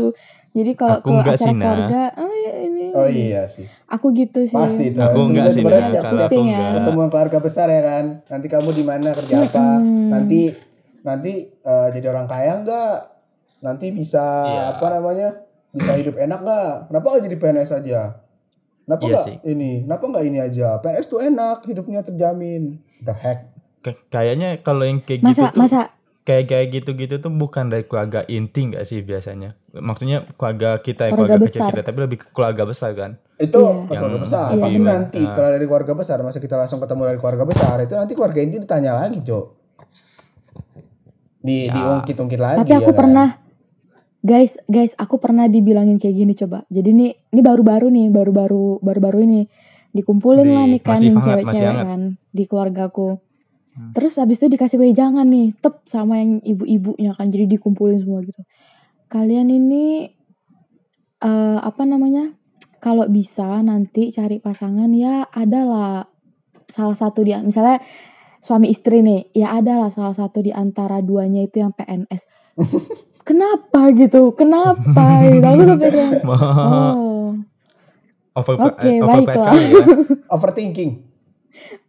[0.50, 1.62] jadi kalau Aku ke enggak acara sih, Nah.
[1.62, 3.66] keluarga oh ya ini Oh iya sih.
[3.86, 4.98] aku gitu sih Pasti itu.
[4.98, 6.56] Aku enggak sih Sebenarnya setiap aku pusing ya.
[6.56, 6.72] enggak.
[6.74, 8.04] pertemuan keluarga besar ya kan.
[8.26, 9.66] Nanti kamu di mana kerja apa?
[10.08, 10.40] Nanti
[11.00, 12.94] nanti eh, jadi orang kaya enggak?
[13.58, 14.62] Nanti bisa Iya.
[14.72, 15.28] apa namanya?
[15.68, 16.72] Bisa hidup enak enggak?
[16.86, 18.00] Kenapa enggak jadi PNS aja?
[18.82, 19.36] Kenapa Iya enggak sih.
[19.46, 19.72] ini?
[19.82, 20.68] Kenapa enggak ini aja?
[20.78, 22.62] PNS tuh enak, hidupnya terjamin.
[23.00, 23.38] The heck.
[24.06, 25.80] Kayaknya kalau yang kayak masa gitu tuh masa
[26.28, 29.56] kayak kayak gitu-gitu tuh bukan dari keluarga inti nggak sih biasanya?
[29.72, 33.10] Maksudnya keluarga kita, ya, Keluarga keluarga, kecil kita, tapi lebih ke keluarga besar kan?
[33.40, 33.88] Itu Iya.
[33.88, 34.46] pas keluarga Yang besar.
[34.52, 34.60] Iya.
[34.60, 34.88] Pasti Iya.
[34.92, 35.28] nanti Nah.
[35.32, 38.56] setelah dari keluarga besar, masa kita langsung ketemu dari keluarga besar, itu nanti keluarga inti
[38.60, 39.46] ditanya lagi, Cok.
[41.38, 41.72] Di Ya.
[41.72, 42.58] diungkit-ungkit lagi.
[42.60, 42.98] tapi aku ya kan?
[43.00, 43.28] pernah
[44.18, 49.18] guys guys aku pernah dibilangin kayak gini coba jadi nih ini baru-baru nih baru-baru baru-baru
[49.22, 49.40] ini
[49.94, 53.22] dikumpulin Di- lah nih kan yang cewek-cewek kan di keluargaku
[53.78, 53.94] Hmm.
[53.94, 58.42] terus habis itu dikasih wejangan nih tep sama yang ibu-ibunya kan jadi dikumpulin semua gitu
[59.06, 60.10] kalian ini
[61.22, 62.34] eh apa namanya
[62.82, 66.10] kalau bisa nanti cari pasangan ya adalah
[66.66, 67.78] salah satu dia misalnya
[68.42, 72.26] suami istri nih ya adalah salah satu di antara duanya itu yang PNS
[73.28, 77.18] kenapa gitu kenapa gitu aku sampai kayak oh
[78.38, 79.50] Over, Oke, eh, baiklah.
[79.50, 79.82] ya.
[80.34, 81.07] overthinking.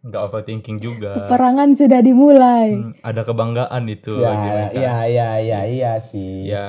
[0.00, 1.12] Nggak overthinking juga.
[1.24, 4.76] peperangan sudah dimulai Hmm, ada kebanggaan itu Ya, bagi mereka.
[4.76, 6.46] iya, iya, iya, iya sih.
[6.46, 6.68] Ya,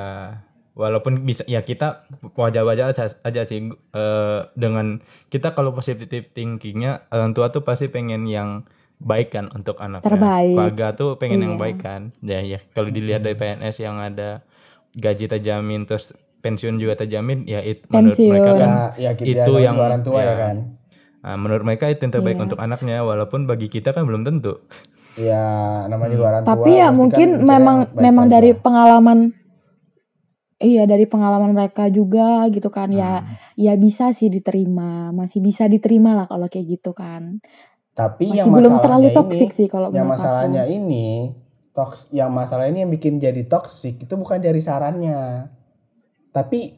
[0.74, 7.32] walaupun bisa ya kita wajar-wajar aja, aja sih eh, dengan kita kalau positive thinkingnya orang
[7.32, 8.64] tua tuh pasti pengen yang
[8.98, 10.06] baik kan untuk anaknya.
[10.08, 10.54] Terbaik.
[10.54, 11.62] Keluarga tuh pengen yang Iya.
[11.62, 12.02] baik kan.
[12.20, 14.46] Ya ya kalau dilihat dari PNS yang ada
[14.94, 18.30] gaji terjamin terus pensiun juga terjamin ya itu menurut Pensiun.
[18.30, 20.36] mereka kan Ya, ya itu yang- yang orang tua ya, ya.
[20.38, 20.58] kan.
[21.22, 22.46] Nah, menurut mereka itu yang terbaik Iya.
[22.46, 24.62] untuk anaknya walaupun bagi kita kan belum tentu.
[25.14, 25.44] Ya,
[25.86, 26.50] namanya juga orang tua.
[26.52, 29.36] tapi ya kan mungkin memang memang dari pengalaman
[30.58, 33.36] iya dari pengalaman mereka juga gitu kan ya Hmm.
[33.58, 37.42] ya bisa sih diterima masih bisa diterima lah kalau kayak gitu kan
[37.92, 40.72] Tapi masih yang belum masalahnya terlalu ini, toksik sih kalau yang masalahnya aku.
[40.72, 41.08] ini
[41.72, 45.52] toks yang masalah ini yang bikin jadi toksik itu bukan dari sarannya
[46.30, 46.72] tapi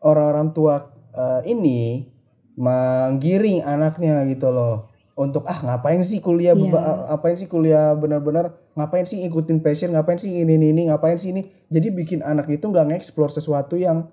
[0.00, 0.74] orang-orang tua
[1.12, 2.08] eh, ini
[2.54, 6.62] menggiring anaknya gitu loh untuk ah ngapain sih kuliah Iya.
[6.62, 10.82] beba- ah, ngapain sih kuliah benar-benar ngapain sih ikutin passion ngapain sih ini ini ini
[10.86, 14.08] ngapain sih ini jadi bikin anak itu nggak nge-explore sesuatu yang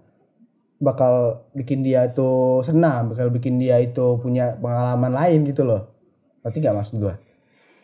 [0.77, 1.13] bakal
[1.51, 2.29] bikin dia itu
[2.61, 5.91] senang bakal bikin dia itu punya pengalaman lain gitu loh
[6.39, 7.19] Berarti gak maksud gua?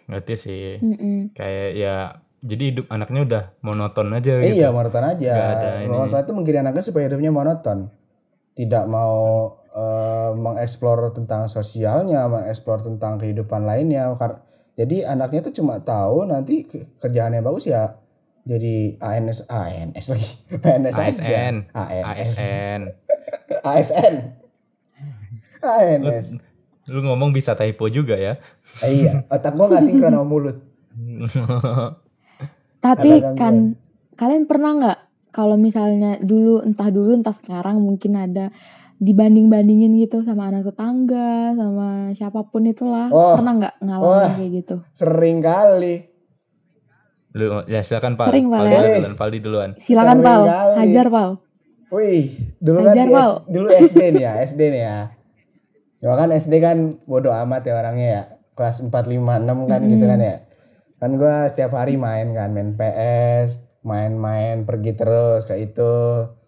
[0.08, 0.80] Ngerti sih.
[0.80, 1.36] Mm-mm.
[1.36, 1.96] Kayak ya
[2.39, 4.56] jadi hidup anaknya udah monoton aja Eh, gitu.
[4.56, 5.32] iya monoton aja.
[5.36, 5.91] Nggak ini.
[5.91, 7.91] Monoton itu menggiring anaknya supaya hidupnya monoton.
[8.54, 14.16] tidak mau eh, mengeksplor tentang sosialnya, mengeksplor tentang kehidupan lainnya.
[14.76, 17.96] Jadi anaknya tuh cuma tahu nanti ke- kerjaan yang bagus ya
[18.46, 20.30] jadi ANS ANS lagi
[20.64, 21.10] PNS aja.
[21.10, 21.56] ASN.
[21.74, 22.82] ANS ASN.
[23.74, 24.16] ASN
[25.66, 26.28] ANS
[26.86, 28.38] Lu ngomong bisa typo juga ya.
[28.86, 30.58] Eh, iya otak gua nggak sinkron sama mulut
[32.86, 33.74] Tapi kan
[34.14, 35.00] kalian pernah nggak
[35.34, 38.54] kalau misalnya dulu entah dulu entah sekarang mungkin ada
[38.97, 43.36] dibanding-bandingin gitu sama anak tetangga sama siapa pun itulah Wah.
[43.36, 44.31] pernah nggak ngalamin Wah.
[44.39, 46.15] kayak gitu sering kali
[47.36, 48.31] Lu ya silakan Pal.
[48.31, 48.79] Sering, Paldi ya.
[48.79, 49.69] duluan, Paldi duluan.
[49.84, 50.47] silakan kali.
[50.79, 51.29] hajar pal
[51.91, 52.31] Wih,
[52.63, 53.29] dulu kan Hajar, Pal.
[53.29, 54.97] S- dulu SD nih ya, SD nih ya.
[55.99, 58.23] Ya kan SD kan bodo amat ya orangnya ya.
[58.55, 60.36] Kelas 4 5 6 kan gitu kan ya.
[60.95, 65.93] Kan gua setiap hari main kan, main PS, main-main pergi terus kayak itu.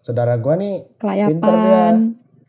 [0.00, 1.84] Saudara gua nih pinter dia.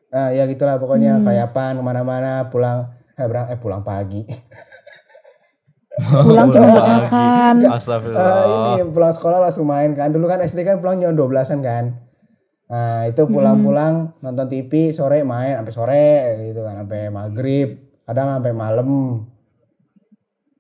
[0.10, 1.24] Nah, ya gitulah pokoknya Hmm.
[1.24, 4.26] kelayapan ke mana-mana pulang eh, berang, eh pulang pagi.
[6.00, 6.92] pulang cuma buat Pagi.
[7.04, 8.44] makan Astagfirullah.
[8.74, 10.10] ini pulang sekolah langsung main kan.
[10.10, 11.86] Dulu kan SD kan pulang jam 12-an kan.
[12.70, 16.08] Nah, itu pulang-pulang nonton TV sore main sampai sore
[16.46, 17.70] gitu kan, sampai maghrib,
[18.06, 18.90] kadang sampai malam.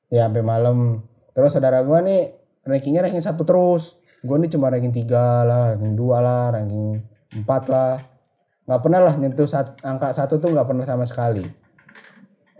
[0.09, 1.05] Ya, sampai malam.
[1.31, 2.33] Terus saudara gua nih
[2.65, 3.93] rankingnya ranking satu terus.
[4.19, 6.99] Gua nih cuma ranking 3 lah, ranking 2 lah, ranking
[7.31, 8.01] 4 lah.
[8.69, 11.41] Nggak pernah lah nyentuh sat- angka satu tuh nggak pernah sama sekali.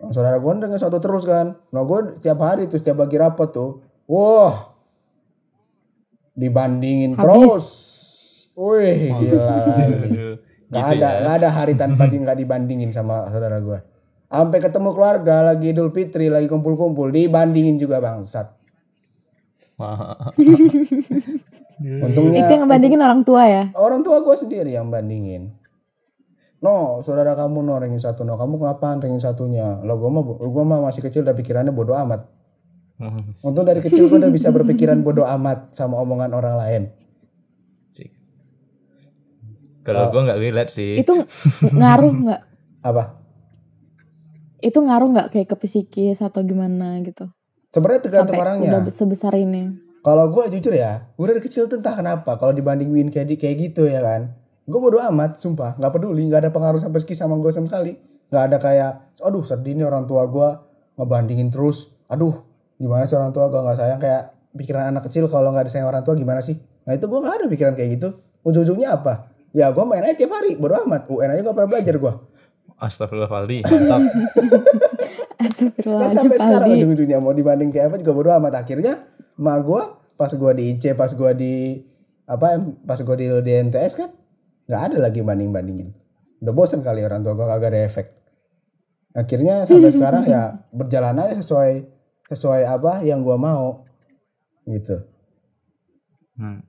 [0.01, 1.53] Nah, saudara gue dengan satu terus kan.
[1.69, 3.85] Nah gue setiap hari tuh setiap bagi rapot tuh.
[4.09, 4.73] Wah.
[6.33, 7.29] Dibandingin Habis.
[7.29, 7.67] terus.
[8.57, 9.45] Wih gila.
[9.45, 10.09] kali.
[10.69, 11.19] Gak Gitu ada, ya.
[11.25, 13.77] gak ada hari tanpa di, nggak dibandingin sama saudara gue.
[14.29, 18.49] Sampai ketemu keluarga lagi Idul Fitri lagi kumpul-kumpul dibandingin juga bangsat.
[21.79, 25.55] Untungnya itu yang ngebandingin orang tua ya orang tua gue sendiri yang bandingin.
[26.59, 29.79] No, saudara kamu no ranking satu no, kamu ngapain ranking satunya?
[29.79, 32.27] Lo gue mah, gue mah masih kecil udah pikirannya bodoh amat.
[33.47, 36.83] Untung dari kecil gue udah bisa berpikiran bodoh amat sama omongan orang lain.
[39.79, 41.01] Kalau gua nggak relate sih.
[41.01, 41.13] itu
[41.65, 42.41] ngaruh nggak
[42.85, 43.03] Apa?
[44.59, 47.31] itu ngaruh nggak kayak ke psikis atau gimana gitu
[47.71, 48.69] Sebenarnya tergantung sampai orangnya.
[48.75, 53.11] udah sebesar ini Kalau gue jujur ya, gue dari kecil tuh entah kenapa kalau dibandingin
[53.11, 54.31] kayak di kayak gitu ya kan,
[54.69, 57.97] gue bodo amat, sumpah, nggak peduli, nggak ada pengaruh sampai sekali sama gue sama sekali,
[58.29, 58.91] nggak ada kayak,
[59.25, 60.49] aduh sedih nih orang tua gue
[61.01, 62.45] ngebandingin terus, aduh
[62.77, 64.21] gimana sih orang tua gue nggak sayang kayak
[64.53, 66.61] pikiran anak kecil kalau nggak disayang orang tua gimana sih?
[66.85, 69.33] Nah itu gue nggak ada pikiran kayak gitu, ujung-ujungnya apa?
[69.51, 72.13] Ya gue main aja tiap hari, bodo amat, UN aja gak pernah belajar gue.
[72.79, 73.27] Astagfirullah.
[73.33, 74.01] Mantap.
[74.05, 74.09] Astagfirullahaladzim,
[75.39, 79.07] Kan sampai sekarang ujung-ujungnya mau dibanding kayak apa juga bodo amat akhirnya
[79.39, 79.81] emak gua
[80.19, 81.79] pas gua di IC pas gua di
[82.27, 84.09] apa pas gua di, di NTS kan
[84.69, 85.89] nggak ada lagi banding bandingin
[86.39, 88.07] udah bosen kali orang tua gua kagak ada efek
[89.11, 91.71] akhirnya sampai sekarang ya berjalan aja sesuai
[92.29, 93.83] sesuai apa yang gua mau
[94.63, 95.03] gitu
[96.39, 96.63] Hmm.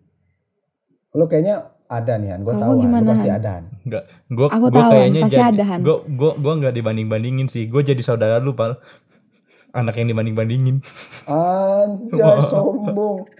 [1.14, 3.64] lu kayaknya ada nih Han Kalau tahu Han, pasti ada Han.
[3.82, 4.90] Enggak, gua Aku gua tahu, Han.
[4.94, 5.80] kayaknya Pasti jadi ada, Han.
[5.82, 7.66] gua gua gua enggak dibanding-bandingin sih.
[7.66, 8.82] Gua jadi saudara lu, Pal.
[9.70, 10.82] Anak yang dibanding-bandingin.
[11.26, 13.30] anjay sombong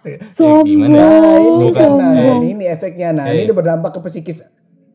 [0.00, 0.16] Ya,
[0.64, 1.04] gimana ya?
[1.04, 3.44] Nah, ini Bukan, kan nah, ini efeknya nah, Eh.
[3.44, 4.40] ini berdampak ke psikis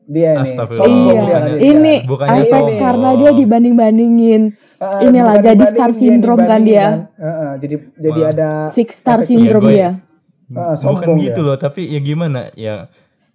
[0.03, 0.53] dia nih.
[0.53, 0.79] Astagfirullah.
[0.79, 2.79] Sombong Iya, dia kan ini Bukannya efek sombong.
[2.79, 4.41] karena dia dibanding-bandingin.
[4.75, 6.85] Ah, inilah, bukan jadi star dia syndrome kan dia.
[7.15, 8.31] Heeh, jadi jadi Wah.
[8.31, 9.89] ada Fix star syndrome dia.
[10.45, 11.47] Bukan sombong gitu dia.
[11.47, 12.53] loh, tapi ya gimana?
[12.53, 12.89] Ya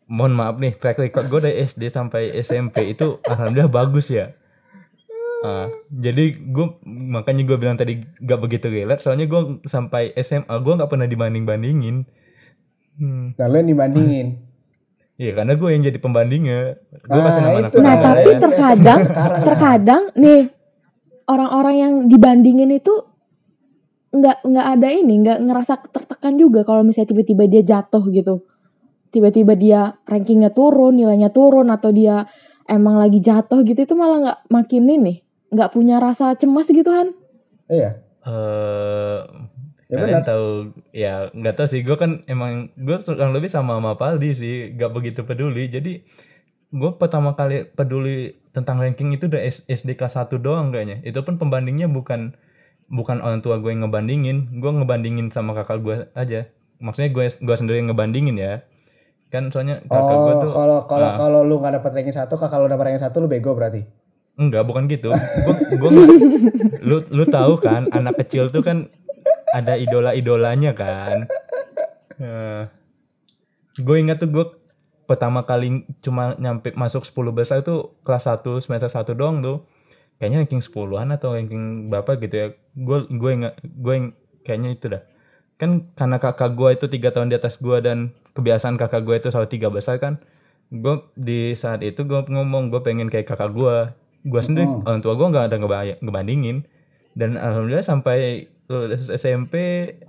[0.04, 4.34] mohon maaf nih, track record gue dari SD sampai SMP itu alhamdulillah bagus ya.
[5.40, 10.72] Ah, jadi gue makanya gue bilang tadi gak begitu relate soalnya gue sampai SMA gue
[10.76, 12.04] nggak pernah dibanding bandingin
[13.00, 13.40] hmm.
[13.40, 14.28] Nah, yang dibandingin.
[15.20, 17.76] Iya karena gue yang jadi pembandingnya gue Ah, pasti nama itu.
[17.76, 19.00] Nah, Nah, tapi ini terkadang
[19.44, 20.42] terkadang nih
[21.28, 22.94] orang-orang yang dibandingin itu
[24.16, 28.48] nggak nggak ada ini, nggak ngerasa tertekan juga kalau misalnya tiba-tiba dia jatuh gitu.
[29.12, 32.24] Tiba-tiba dia rankingnya turun, nilainya turun atau dia
[32.64, 37.10] emang lagi jatuh gitu itu malah nggak makin ini, nggak punya rasa cemas gitu kan?
[37.68, 37.90] Iya.
[38.22, 39.20] eh
[39.88, 40.22] Ya kalian benar.
[40.22, 40.46] tahu
[40.94, 44.94] ya nggak tahu sih gue kan emang gue kurang lebih sama sama Paldi sih gak
[44.94, 46.06] begitu peduli jadi
[46.70, 51.42] gue pertama kali peduli tentang ranking itu udah SD kelas 1 doang kayaknya itu pun
[51.42, 52.38] pembandingnya bukan
[52.86, 56.46] bukan orang tua gue yang ngebandingin gue ngebandingin sama kakak gue aja
[56.78, 58.62] maksudnya gue gue sendiri yang ngebandingin ya
[59.34, 61.14] kan soalnya kakak gue Oh, tuh kalau kalau Ah.
[61.18, 63.82] kalau lu nggak dapat ranking satu, kalau lu dapat ranking satu lu bego berarti.
[64.38, 65.10] Enggak, bukan gitu.
[65.10, 66.20] Gua, gua nggak-
[66.80, 68.88] lu lu tahu kan anak kecil tuh kan
[69.50, 71.26] ada idola-idolanya kan.
[73.80, 74.44] gue ingat tuh gue
[75.08, 79.64] pertama kali cuma nyampe masuk 10 besar itu kelas 1 semester 1 doang tuh.
[80.20, 82.46] Kayaknya ranking 10-an atau ranking berapa gitu ya.
[82.76, 83.94] Gue gue nggak gue
[84.44, 85.02] kayaknya itu dah.
[85.56, 89.28] Kan karena kakak gue itu tiga tahun di atas gue dan kebiasaan kakak gue itu
[89.32, 90.20] selalu tiga besar kan.
[90.68, 93.76] Gue di saat itu gue ngomong gue pengen kayak kakak gue.
[94.20, 94.84] Gue sendiri Mm.
[94.84, 95.56] orang tua gue nggak ada
[95.98, 96.64] ngebandingin.
[97.12, 99.54] Dan alhamdulillah sampai lulus SMP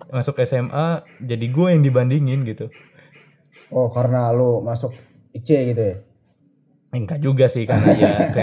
[0.10, 2.70] masuk SMA jadi gue yang dibandingin gitu.
[3.72, 4.94] Oh, karena lu masuk
[5.32, 5.96] IC gitu ya.
[6.92, 8.12] Enggak juga sih karena ya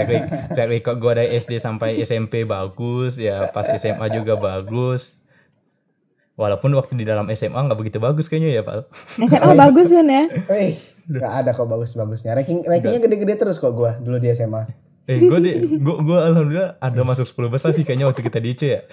[0.49, 5.21] track record gue dari SD sampai SMP bagus ya pas SMA juga bagus
[6.33, 8.89] walaupun waktu di dalam SMA nggak begitu bagus kayaknya ya Pak
[9.21, 10.73] SMA bagus kan ya Wih,
[11.05, 12.33] nggak ada kok bagus-bagusnya.
[12.33, 14.65] Ranking rankingnya gede-gede terus kok gua dulu di SMA.
[15.09, 18.49] Eh gue di gue gue alhamdulillah ada masuk 10 besar sih kayaknya waktu kita di
[18.53, 18.81] IC ya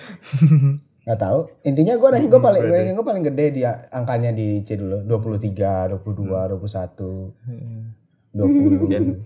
[1.07, 1.46] Nggak tahu.
[1.62, 2.79] Intinya gua ranking gua paling Berarti.
[2.83, 3.62] ranking gua paling gede di
[3.94, 5.07] angkanya di IC dulu.
[5.07, 8.90] 23, 22, 21, 20.
[8.90, 9.22] Dan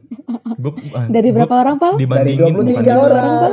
[0.60, 0.72] gue
[1.08, 3.52] dari berapa orang pal Dari dibandingin 23 bukan orang.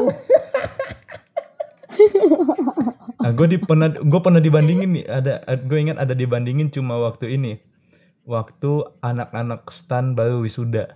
[3.18, 7.36] Nah, gue di pernah gue pernah dibandingin nih ada gue ingat ada dibandingin cuma waktu
[7.36, 7.60] ini
[8.24, 10.96] waktu anak-anak stan baru wisuda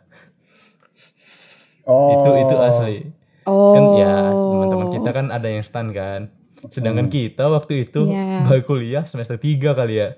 [1.83, 2.13] Oh.
[2.13, 2.95] itu itu asli.
[3.43, 6.29] Oh kan ya teman-teman kita kan ada yang stan kan.
[6.69, 8.45] Sedangkan kita waktu itu Iya.
[8.45, 10.13] baru kuliah semester 3 kali ya.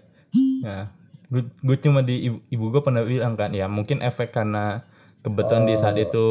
[0.64, 0.92] Nah
[1.32, 4.84] gue, gue cuma di ibu, ibu gue pernah bilang kan ya mungkin efek karena
[5.24, 6.04] kebetulan di saat Oh.
[6.04, 6.26] itu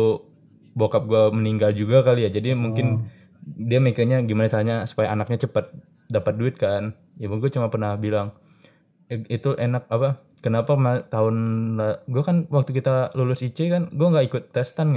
[0.73, 2.31] bokap gue meninggal juga kali ya.
[2.31, 3.09] Jadi mungkin
[3.43, 5.73] dia mikirnya gimana caranya supaya anaknya cepat
[6.07, 6.93] dapat duit kan.
[7.17, 8.37] Ibu gue cuma pernah bilang
[9.09, 10.77] "Eh, itu enak apa kenapa
[11.09, 11.37] tahun
[12.05, 14.93] gue kan waktu kita lulus IC kan gue nggak ikut tes stan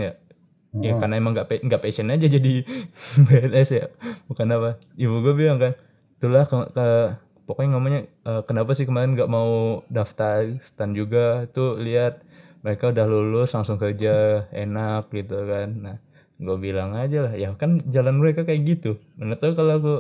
[0.84, 1.00] ya ya Hmm.
[1.02, 2.54] karena emang nggak nggak passion aja jadi
[3.28, 3.86] BNS ya.
[4.30, 4.70] Bukan apa.
[4.98, 5.74] Ibu gue bilang kan
[6.20, 7.12] itulah ke, ke-
[7.48, 11.46] pokoknya ngomongnya "Eh, kenapa sih kemarin nggak mau daftar stan juga?
[11.56, 12.24] Tuh lihat
[12.66, 15.70] mereka udah lulus langsung kerja enak gitu kan.
[15.86, 15.96] Nah
[16.36, 19.00] gue bilang aja lah ya kan jalan mereka kayak gitu.
[19.20, 20.00] Mana tahu kalau gue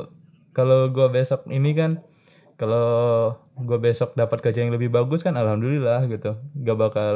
[0.55, 1.91] kalau gue besok ini kan
[2.59, 6.35] kalau gue besok dapat kerja yang lebih bagus kan alhamdulillah gitu.
[6.63, 7.13] Gak bakal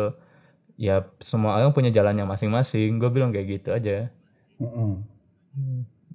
[0.79, 4.07] ya semua orang punya jalannya masing-masing gue bilang kayak gitu aja
[4.63, 5.03] Mm-mm.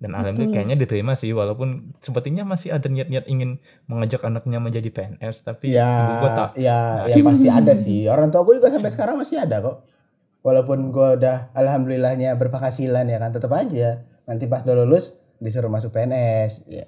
[0.01, 5.45] dan alhamdulillah kayaknya diterima sih walaupun sepertinya masih ada niat-niat ingin mengajak anaknya menjadi PNS
[5.45, 8.09] tapi Ya, gue tak ya, ya pasti ada sih.
[8.09, 9.85] Orang tua gue juga sampai sekarang masih ada kok.
[10.45, 15.93] Walaupun gue udah alhamdulillahnya berpenghasilan ya kan, tetap aja nanti pas udah lulus disuruh masuk
[15.93, 16.69] PNS.
[16.69, 16.85] Ya,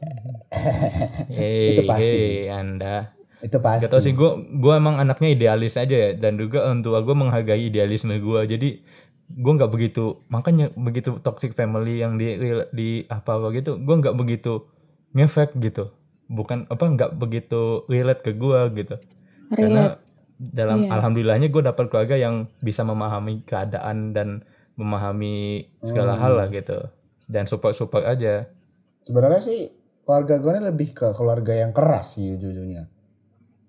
[1.33, 3.85] hei Itu pasti hei anda itu pasti.
[3.85, 6.11] Gak tau sih gue gue emang anaknya idealis aja ya.
[6.17, 8.69] Dan juga orang tua gue menghargai idealisme gue jadi
[9.27, 12.39] gue nggak begitu makanya begitu toxic family yang di
[12.71, 14.65] di apa apa gitu gue nggak begitu
[15.13, 15.91] ngefek gitu.
[16.27, 18.97] Bukan apa nggak begitu relate ke gue gitu.
[19.51, 20.01] Karena relate.
[20.37, 20.91] dalam Iya.
[20.95, 24.43] alhamdulillahnya gue dapat keluarga yang bisa memahami keadaan dan
[24.77, 26.23] memahami segala Hmm.
[26.23, 26.79] hal lah gitu.
[27.27, 28.47] Dan support support aja.
[29.01, 29.61] Sebenarnya sih
[30.07, 32.37] keluarga gue ini lebih ke keluarga yang keras sih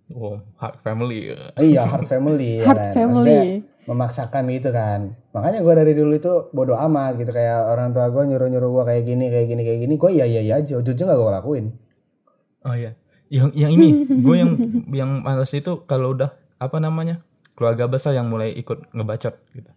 [0.10, 2.52] oh hard family Iya, hard family.
[2.62, 2.94] ya hard kan.
[2.94, 5.00] family Maksudnya memaksakan gitu kan.
[5.32, 9.04] Makanya gue dari dulu itu bodoh amat gitu kayak orang tua gue nyuruh-nyuruh gue kayak
[9.06, 9.94] gini, kayak gini, kayak gini.
[9.96, 10.76] Gue iya iya iya aja.
[10.76, 11.66] Ujung-ujungnya gak gue lakuin.
[12.64, 12.92] Oh iya.
[13.28, 13.88] Yang yang ini
[14.28, 14.52] gue yang
[14.92, 17.24] yang males itu kalau udah apa namanya?
[17.58, 19.72] keluarga besar yang mulai ikut ngebacot gitu.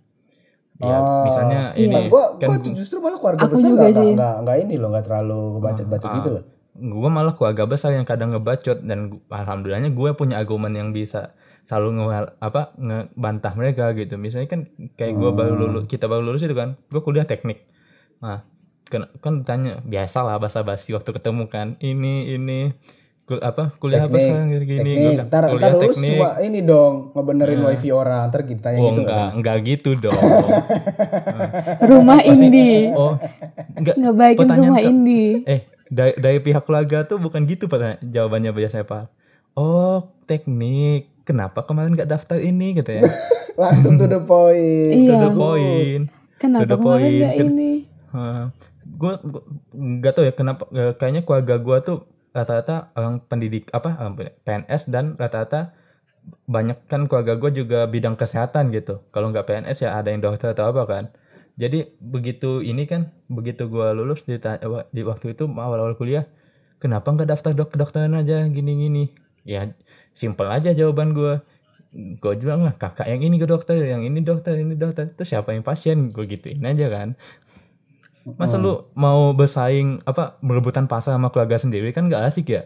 [0.77, 1.89] Ya, Oh, misalnya iya.
[1.89, 5.05] ini gue kan justru malah keluarga Aku besar gak, gak, gak, gak ini loh, gak
[5.09, 6.45] terlalu bacot-bacot Ah, gitu loh.
[6.73, 11.89] Gue malah keluarga besar yang kadang ngebacot dan alhamdulillahnya gue punya argumen yang bisa selalu
[12.01, 12.07] nge
[12.39, 14.15] apa ngebantah mereka gitu.
[14.15, 14.61] Misalnya kan
[14.95, 15.63] kayak gue baru Hmm.
[15.69, 17.63] lulus kita baru lulus itu kan, gue kuliah teknik.
[18.19, 18.43] Nah,
[18.85, 21.75] kan kan tanya biasa lah basa-basi waktu ketemu kan.
[21.77, 22.75] Ini ini
[23.25, 26.95] kul- apa kuliah apa Teknik, sekarang gini gini Teknik, ntar, ntar lulus cuma ini dong,
[27.13, 27.67] ngebenerin Nah.
[27.69, 29.31] wifi orang, ntar ditanya Oh gitu enggak, kan.
[29.33, 30.19] enggak gitu dong.
[31.91, 33.15] rumah Pasti- indie Oh,
[33.73, 33.95] enggak.
[33.97, 38.55] ngebaikin pertanyaan rumah ke- indie Eh, dari, dari pihak keluarga tuh bukan gitu pertanyaan jawabannya
[38.55, 39.05] biasanya Pak.
[39.59, 41.11] Oh, teknik.
[41.27, 43.05] Kenapa kemarin nggak daftar ini gitu ya?
[43.61, 44.95] Langsung to the point.
[45.05, 45.11] Iya.
[45.11, 45.39] To the Good.
[45.39, 46.05] point.
[46.41, 47.73] kenapa the kemarin nggak Ken- ini
[48.91, 49.13] gue
[49.77, 51.99] nggak tahu ya kenapa eh, kayaknya keluarga gue tuh
[52.33, 55.77] rata-rata orang pendidik apa orang PNS dan rata-rata
[56.49, 60.53] banyak kan keluarga gue juga bidang kesehatan gitu kalau nggak PNS ya ada yang dokter
[60.53, 61.05] atau apa kan
[61.61, 64.41] jadi begitu ini kan begitu gue lulus di,
[64.97, 66.25] di waktu itu awal-awal kuliah
[66.83, 69.13] kenapa nggak daftar dok kedokteran aja gini-gini
[69.45, 69.69] ya
[70.17, 71.35] simpel aja jawaban gue
[72.23, 75.53] gue bilang lah kakak yang ini ke dokter yang ini dokter ini dokter terus siapa
[75.53, 77.09] yang pasien gue gituin aja kan
[78.39, 78.65] masa Hmm.
[78.65, 82.63] lu mau bersaing apa berebutan pasar sama keluarga sendiri kan nggak asik ya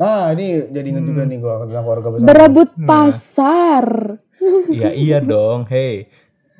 [0.00, 2.26] Nah, ini jadi inget juga nih gua tentang keluarga besar.
[2.26, 2.86] Berebut Nah.
[2.88, 3.86] pasar.
[4.72, 6.08] Iya iya dong, hey.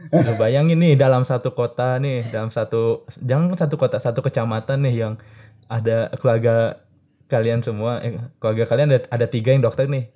[0.09, 4.94] Lu bayangin nih dalam satu kota nih, dalam satu jangan satu kota, satu kecamatan nih
[4.96, 5.12] yang
[5.68, 6.80] ada keluarga
[7.26, 10.09] kalian semua, eh, keluarga kalian ada, ada tiga yang dokter nih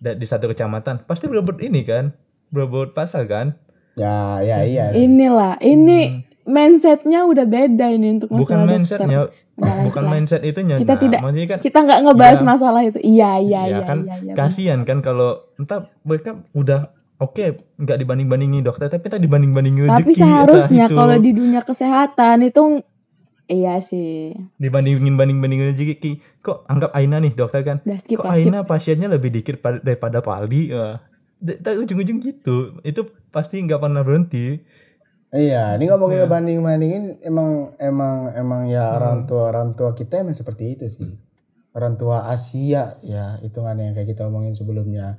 [0.00, 2.10] di satu kecamatan, pasti berebut ini kan,
[2.48, 3.54] berebut pasar kan?
[3.94, 4.84] Ya, ya iya.
[4.90, 5.04] sih.
[5.04, 8.40] Inilah, ini mindsetnya udah beda ini untuk Hmm.
[8.40, 10.10] Bukan masalah mindsetnya, lanjut bukan lah.
[10.10, 10.74] mindset itunya.
[10.74, 12.46] Kita nah, tidak- maksudnya kan Kita nggak ngebahas Iya.
[12.48, 12.98] masalah itu.
[12.98, 14.34] Iya, iya, Ya iya, kan, iya, iya.
[14.34, 16.88] kasihan kan kalau entah mereka udah
[17.22, 17.44] oke
[17.76, 22.42] nggak dibanding bandingi dokter tapi tak dibanding bandingi rezeki Tapi seharusnya kalau di dunia kesehatan
[22.42, 22.82] itu
[23.44, 24.34] iya sih.
[24.56, 26.10] dibandingin banding bandingin rezeki
[26.40, 28.44] kok anggap Aina nih dokter kan Udah skip kok lah, skip.
[28.44, 30.98] Aina pasiennya lebih dikit pa- daripada Paldi ya
[31.40, 34.62] tak ujung-ujung gitu itu pasti nggak pernah berhenti
[35.32, 36.28] Iya, ini ngomongin Iya.
[36.28, 38.96] banding-bandingin emang emang emang ya Hmm.
[39.00, 41.08] orang tua orang tua kita emang seperti itu sih.
[41.72, 45.16] Orang tua Asia ya hitungannya yang kayak kita omongin sebelumnya.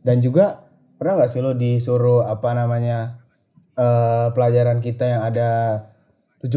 [0.00, 0.65] Dan juga
[0.96, 3.20] pernah nggak sih lo disuruh apa namanya
[3.72, 5.82] eh pelajaran kita yang ada
[6.38, 6.56] 17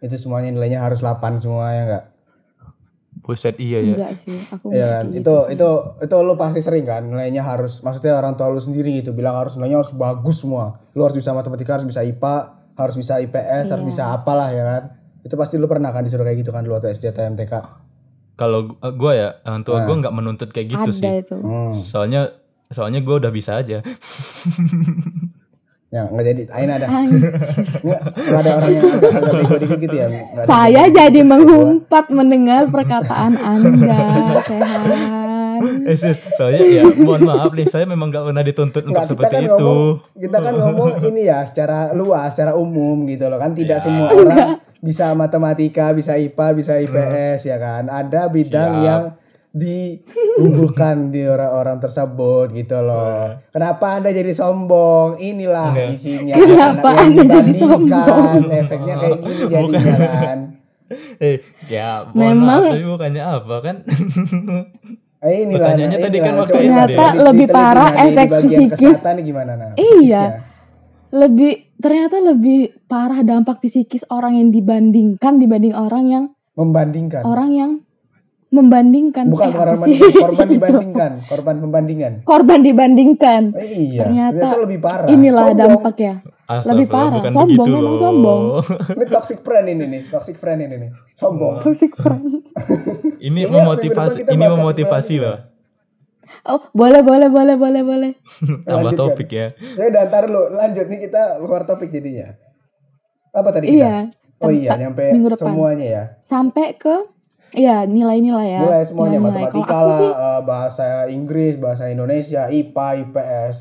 [0.00, 2.04] itu semuanya nilainya harus 8 semua ya enggak?
[3.16, 5.04] buset iya ya Enggak sih, aku Iya nggak kan?
[5.06, 5.54] Itu gitu sih.
[5.54, 5.68] itu
[6.02, 9.54] itu lo pasti sering kan nilainya harus maksudnya orang tua lo sendiri gitu bilang harus
[9.54, 10.76] nilainya harus bagus semua.
[10.92, 12.36] Lo harus bisa matematika, harus bisa IPA,
[12.74, 13.88] harus bisa IPS, harus Iya.
[13.88, 14.82] bisa apalah ya kan.
[15.20, 17.54] Itu pasti lo pernah kan disuruh kayak gitu kan dulu waktu SD atau MTK.
[18.34, 19.84] kalau gu- gua ya orang tua Nah.
[19.84, 21.36] gua nggak menuntut kayak gitu ada sih itu.
[21.36, 21.70] Hmm.
[21.80, 22.34] soalnya
[22.74, 23.80] soalnya gua udah bisa aja
[25.88, 26.90] Ya nggak jadi Aina ada.
[26.90, 27.22] Nggak,
[28.18, 30.06] nggak ada orang yang agak, bego dikit gitu ya.
[30.10, 31.30] Nggak Saya jadi gitu.
[31.30, 34.02] mengumpat mendengar perkataan Anda,
[34.42, 34.90] Sehan.
[35.86, 39.30] eh sis, soalnya ya mohon maaf nih saya memang nggak pernah dituntut untuk Nggak, seperti
[39.30, 43.54] kan itu ngomong kita kan ngomong ini ya secara luas, secara umum gitu loh kan
[43.54, 43.84] tidak Ya.
[43.86, 44.48] semua orang
[44.82, 47.86] bisa matematika, bisa IPA, bisa IPS ya kan.
[47.86, 48.82] Ada bidang Siap.
[48.82, 49.02] yang
[49.54, 53.38] diunggulkan di orang-orang tersebut gitu loh.
[53.48, 55.22] Kenapa Anda jadi sombong?
[55.22, 55.94] Inilah Enggak.
[55.94, 58.04] isinya Kenapa anak yang Anda jadi dibandingkan.
[58.04, 58.42] sombong?
[58.50, 59.50] Efeknya kayak gini Bukan.
[59.70, 60.38] jadinya kan.
[61.24, 63.76] eh ya Memang- maaf tapi bukannya apa kan
[65.24, 66.26] Eh, inilah, Pertanyaannya tadi inilah.
[66.28, 69.00] kan waktu Ternyata lebih parah nah, efek psikis.
[69.24, 69.70] gimana nah?
[69.72, 69.80] Iya.
[69.80, 70.24] psikisnya.
[71.16, 77.24] Lebih ternyata lebih parah dampak psikis orang yang dibandingkan dibanding orang yang Membandingkan.
[77.24, 77.70] orang yang
[78.54, 79.24] membandingkan.
[79.28, 80.20] Bukan Eh, bukan membandingkan, sih?
[80.24, 82.12] korban dibandingkan, korban pembandingan.
[82.22, 83.42] Korban dibandingkan.
[83.52, 85.08] Eh, iya, Ternyata lebih parah.
[85.10, 85.58] Inilah Sombong.
[85.58, 86.14] dampaknya.
[86.14, 87.16] Lebih Astagfirullah, parah.
[87.18, 87.98] bukan Sombong, memang loh.
[87.98, 88.42] sombong.
[88.96, 90.90] Ini toxic friend ini nih, toxic friend ini nih.
[91.12, 91.54] Sombong.
[91.60, 92.22] Toxic friend.
[93.26, 95.38] Ini Kayaknya memotivasi, ini memotivasi loh.
[96.44, 98.12] Oh, boleh, boleh, boleh, boleh, boleh.
[98.62, 99.48] Tambah topik ya.
[99.74, 102.36] Ya udah ntar lu lanjut nih kita luar topik jadinya.
[103.32, 103.80] Apa tadi kita?
[103.80, 103.96] Iya.
[104.36, 105.40] Oh iya, nyampe minggu depan.
[105.48, 106.02] semuanya ya.
[106.20, 107.08] Sampai ke
[107.54, 108.60] Iya, nilai-nilai ya.
[108.60, 109.42] Mulai semuanya Nilai-nilai.
[109.46, 113.56] matematika Kalau aku lah, sih, eh, bahasa Inggris, bahasa Indonesia, IPA, IPS.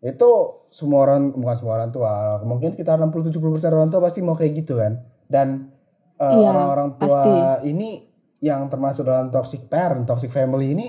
[0.00, 0.30] Itu
[0.68, 2.12] semua orang bukan semua orang tua,
[2.42, 3.42] mungkin sekitar 60 70%
[3.72, 5.02] orang tua pasti mau kayak gitu kan.
[5.24, 5.74] Dan
[6.14, 7.34] eh, Iya, orang-orang tua pasti.
[7.68, 8.06] ini
[8.38, 10.86] yang termasuk dalam toxic parent, toxic family ini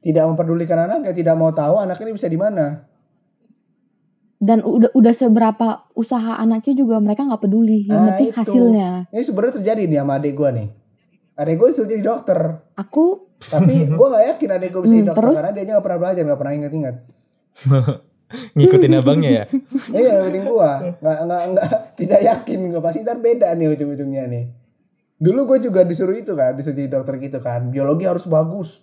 [0.00, 2.88] tidak memperdulikan anaknya, tidak mau tahu anaknya ini bisa di mana.
[4.36, 7.88] dan udah udah seberapa usaha anaknya juga mereka nggak peduli.
[7.88, 8.36] Yang Ah, penting itu.
[8.36, 8.88] hasilnya.
[9.08, 10.68] Ini sebenarnya terjadi nih sama adik gua nih.
[11.34, 12.38] Adik gue disuruh jadi dokter,
[12.74, 15.36] Aku tapi gua nggak yakin adik gue bisa jadi Hmm, dokter terus?
[15.36, 16.96] karena dia nggak pernah belajar, nggak pernah ingat-ingat.
[18.56, 19.44] Ngikutin abangnya ya.
[19.94, 20.70] Iya, ngikutin gua.
[20.98, 24.44] Nggak, nggak, nggak, tidak yakin gua pasti ntar beda nih ujung-ujungnya nih.
[25.14, 27.70] Dulu gue juga disuruh itu kan, disuruh jadi dokter gitu kan.
[27.70, 28.82] Biologi harus bagus.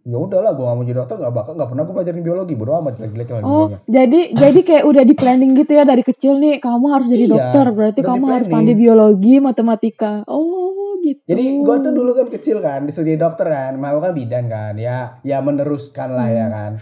[0.00, 2.54] Ya udahlah, gua nggak mau jadi dokter, nggak bakal, nggak pernah gue pelajarin biologi.
[2.54, 6.38] Bodo amat jelek-jelek lah Oh, jadi jadi kayak udah di planning gitu ya dari kecil
[6.38, 10.22] nih kamu harus jadi Iya, dokter berarti kamu harus pandai biologi, matematika.
[10.30, 10.59] Oh,
[11.02, 11.20] gitu.
[11.24, 14.74] Jadi gua tuh dulu kan kecil kan, disuruh jadi dokter kan, mau kan bidan kan,
[14.74, 16.72] ya, ya meneruskan lah ya kan.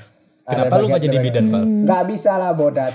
[0.42, 1.60] Ada Kenapa lu nggak jadi bidan, Pak?
[1.60, 1.80] Hmm.
[1.84, 2.92] Nggak bisa lah bodat.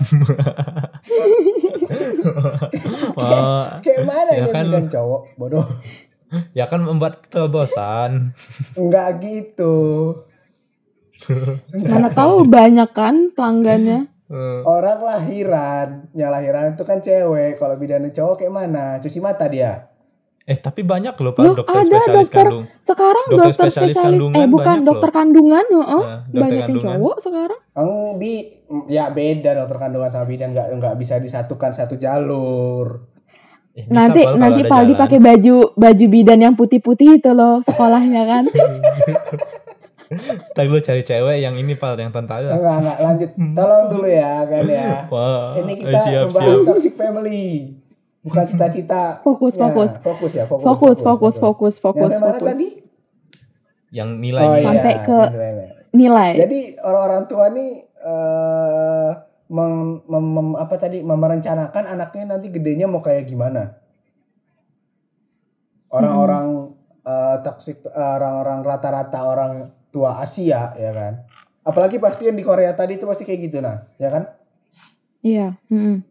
[3.14, 4.64] Wah, Kayak mana Ya kan.
[4.66, 5.66] bidan cowok, bodoh.
[6.52, 8.34] ya kan membuat kebosan.
[8.74, 9.76] Enggak gitu.
[11.88, 14.10] Mana tahu banyak kan pelanggannya.
[14.28, 17.56] Eh, Orang lahiran, yang lahiran itu kan cewek.
[17.56, 18.98] Kalau bidannya cowok kayak mana?
[18.98, 19.93] Cuci mata dia.
[20.44, 22.64] Eh tapi banyak loh Loh, pak dokter ada spesialis dokter- kandung.
[22.84, 25.16] Sekarang Dokter dokter, spesialis spesialis, kandungan eh bukan dokter loh.
[25.16, 25.84] kandungan, heeh.
[26.04, 26.88] Nah, dokter banyak yang kandungan.
[26.94, 27.60] cowok sekarang.
[27.74, 28.34] Eng, bi,
[28.88, 33.08] ya beda dokter kandungan sama bidan nggak nggak bisa disatukan satu jalur.
[33.74, 37.64] Eh, bisa, nanti Pal, kalau nanti Paldi pakai baju baju bidan yang putih-putih itu loh
[37.64, 38.44] sekolahnya kan.
[40.54, 42.46] Ntar lu cari cewek yang ini pal yang tentara.
[42.46, 43.30] Enggak enggak lanjut.
[43.34, 44.92] Tolong dulu ya kan ya.
[45.10, 46.68] Wah, Ini eh, kita siap, membahas siap.
[46.68, 47.44] toxic family.
[48.24, 49.20] Bukan cita-cita.
[49.20, 49.92] Fokus, fokus.
[50.00, 50.64] Fokus ya, fokus.
[50.64, 52.50] Fokus, fokus, fokus, fokus, mana fokus.
[52.50, 52.68] tadi?
[53.94, 54.66] yang Oh nilai iya.
[54.66, 55.70] Sampai ke- nilai-nilai.
[55.94, 56.32] Nilai.
[56.34, 57.72] Jadi orang-orang tua nih
[58.04, 59.12] eh
[59.54, 63.78] mem- mem- mem- apa tadi memerencanakan anaknya nanti gedenya mau kayak gimana.
[65.94, 66.74] Orang-orang
[67.06, 69.54] eh, toxic orang-orang rata-rata orang
[69.94, 71.22] tua Asia ya kan.
[71.62, 74.24] Apalagi pasti yang di Korea tadi itu pasti kayak gitu nah, ya kan?
[75.24, 75.56] Iya.
[75.72, 76.04] mm-mm.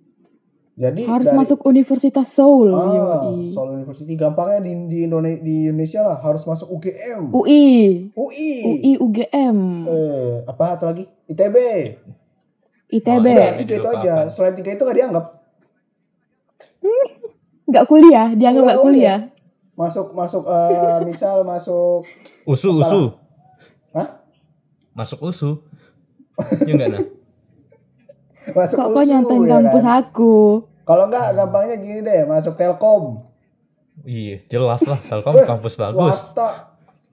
[0.83, 2.75] Jadi Harus dari- masuk Universitas Seoul.
[2.75, 2.91] Ah,
[3.31, 3.47] yoi.
[3.47, 8.11] Seoul University gampangnya di di, Indone- di Indonesia lah harus masuk UGM, UI.
[8.13, 9.59] UI, UI UGM.
[9.87, 11.57] eh apa atau lagi ITB.
[12.91, 13.15] ITB.
[13.17, 13.55] Oh, Udah iya.
[13.55, 14.15] tiga itu aja.
[14.27, 15.27] Selain tiga itu nggak dianggap.
[17.65, 19.19] Nggak kuliah, dianggap Nggak nggak kuliah.
[19.73, 22.03] Masuk masuk eh, misal masuk
[22.43, 22.83] usu Apalah.
[22.85, 23.03] usu
[23.93, 24.09] Hah?
[24.93, 25.51] masuk usu
[26.61, 27.03] ya enggak nah
[28.59, 29.97] masuk Kok kok USU, nyantain ya kampus kan?
[30.03, 30.35] aku?
[30.83, 33.23] Kalau nggak gampangnya gini deh, masuk Telkom.
[34.03, 36.49] iya jelas lah Telkom kampus bagus Swasta.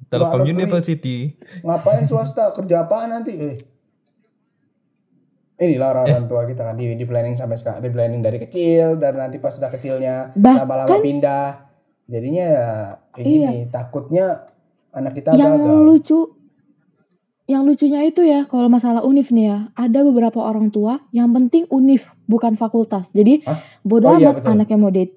[0.07, 0.55] Telkom luar negeri.
[0.55, 1.17] University
[1.61, 2.49] Ngapain swasta?
[2.51, 3.33] Kerja apaan nanti?
[3.35, 3.57] Eh.
[5.59, 9.19] Inilah orang-orang tua kita kan di, di planning sampai sekarang, di planning dari kecil dan
[9.19, 11.67] nanti pas sudah kecilnya lama-lama pindah.
[12.07, 12.67] Jadinya ya
[13.11, 13.35] kayak Iya.
[13.43, 14.25] gini, takutnya
[14.89, 15.83] anak kita yang gagal.
[15.83, 16.19] lucu
[17.49, 21.65] yang lucunya itu ya kalau masalah univ nih ya ada beberapa orang tua yang penting
[21.73, 23.65] univ bukan fakultas jadi Hah?
[23.81, 24.53] bodoh Oh iya, amat betul.
[24.53, 25.13] anaknya mau date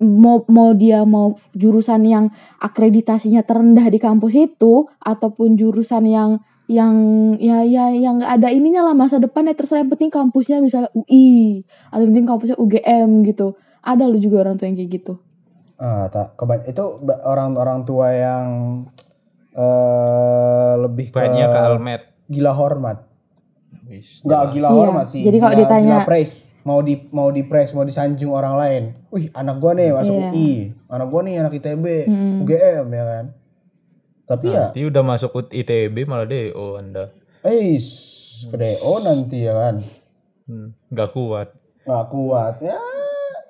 [0.00, 6.40] mau mau dia mau jurusan yang akreditasinya terendah di kampus itu ataupun jurusan yang
[6.72, 6.94] yang
[7.36, 11.62] ya ya yang nggak ada ininya lah masa depannya terserah yang penting kampusnya misalnya UI
[11.92, 15.20] atau penting kampusnya UGM gitu ada lu juga orang tua yang kayak gitu
[15.82, 16.38] Ah, tak
[16.70, 16.84] itu
[17.26, 18.46] orang-orang tua yang
[19.52, 22.98] eh lebih ke banyak ke Almed gila hormat.
[24.22, 25.20] Enggak gila Iya, hormat sih.
[25.20, 28.82] jadi kalau gila, ditanya- gila praise, mau di mau di praise, mau disanjung orang lain.
[29.08, 30.28] Wih, anak gua nih masuk Iya.
[30.30, 30.50] UI.
[30.88, 32.40] Anak gua nih anak ITB, Mm.
[32.40, 33.24] UGM ya kan.
[34.22, 37.76] Tapi ya, nanti udah masuk ITB malah DO anda eh
[38.42, 39.74] ke DO nanti ya kan.
[40.42, 41.48] hmm, nggak kuat
[41.82, 42.78] nggak kuat ya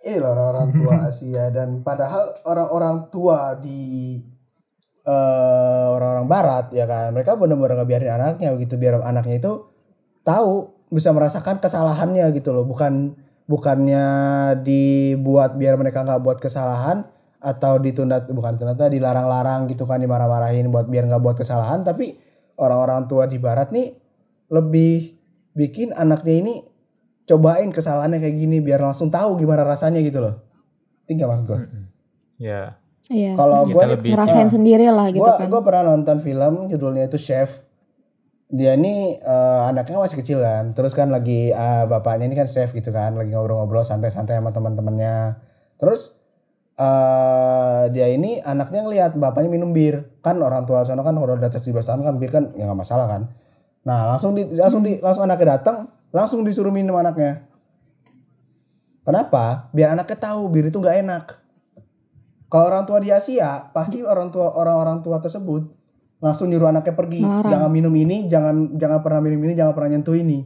[0.03, 4.17] ini orang-orang tua Asia dan padahal orang-orang tua di
[5.07, 7.15] eh, orang-orang Barat ya kan?
[7.15, 9.53] Mereka benar-benar ngebiarin anaknya gitu biar anaknya itu
[10.23, 12.65] tahu bisa merasakan kesalahannya gitu loh.
[12.67, 14.07] Bukan bukannya
[14.63, 17.05] dibuat biar mereka nggak buat kesalahan
[17.43, 21.83] atau ditunda bukan ternyata dilarang-larang gitu kan dimarah-marahin buat biar nggak buat kesalahan.
[21.83, 22.17] Tapi
[22.59, 23.95] orang-orang tua di Barat nih
[24.53, 25.17] lebih
[25.57, 26.55] bikin anaknya ini
[27.27, 30.35] cobain kesalahannya kayak gini biar langsung tahu gimana rasanya gitu loh.
[31.07, 31.59] Tinggal maksud gue.
[32.43, 32.82] ya
[33.13, 37.07] iya Kalau Kita gue ngerasain sendiri lah gitu gua kan gua pernah nonton film judulnya
[37.07, 37.63] itu Chef.
[38.53, 40.77] Dia ini eh, anaknya masih kecil kan.
[40.77, 45.41] Terus kan lagi eh, bapaknya ini kan chef gitu kan, lagi ngobrol-ngobrol santai-santai sama teman-temannya.
[45.81, 46.21] Terus
[46.77, 50.05] eh dia ini anaknya ngelihat bapaknya minum bir.
[50.21, 52.81] Kan orang tua sana kan udah di atas 17 tahun kan bir kan ya nggak
[52.85, 53.33] masalah kan.
[53.83, 55.77] Nah, langsung di langsung di langsung anaknya datang,
[56.15, 57.43] langsung disuruh minum anaknya.
[59.03, 59.73] Kenapa?
[59.75, 61.42] Biar anaknya tahu bir itu nggak enak.
[62.53, 65.73] Kalau orang tua di Asia, pasti orang tua orang-orang tua tersebut
[66.21, 67.49] langsung nyuruh anaknya pergi, Melarang.
[67.49, 70.45] jangan minum ini, jangan jangan pernah minum ini, jangan pernah nyentuh ini.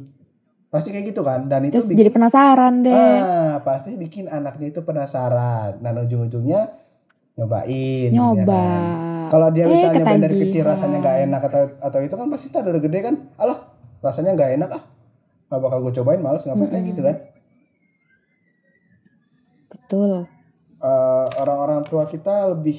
[0.70, 1.50] Pasti kayak gitu kan?
[1.50, 5.82] Dan itu terus jadi bikin penasaran deh ah, pasti bikin anaknya itu penasaran.
[5.82, 6.60] Dan ujung-ujungnya
[7.34, 8.08] nyobain.
[8.08, 8.82] ya nyoba kan?
[9.26, 12.46] Kalau dia Eh, misalnya nyobain dari kecil rasanya nggak enak atau atau itu kan pasti
[12.54, 13.58] tak udah gede kan, alah
[13.98, 14.82] rasanya nggak enak ah,
[15.50, 17.16] nggak bakal gue cobain, males ngapain kayak gitu kan?
[19.66, 20.26] betul
[20.76, 22.76] Eh, orang-orang tua kita lebih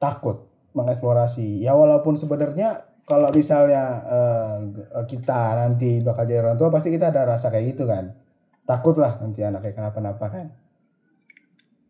[0.00, 1.60] takut mengeksplorasi.
[1.60, 4.56] Ya walaupun sebenarnya kalau misalnya eh,
[5.04, 8.16] kita nanti bakal jadi orang tua pasti kita ada rasa kayak gitu kan.
[8.64, 10.46] Takut lah nanti anaknya kenapa-napa kan.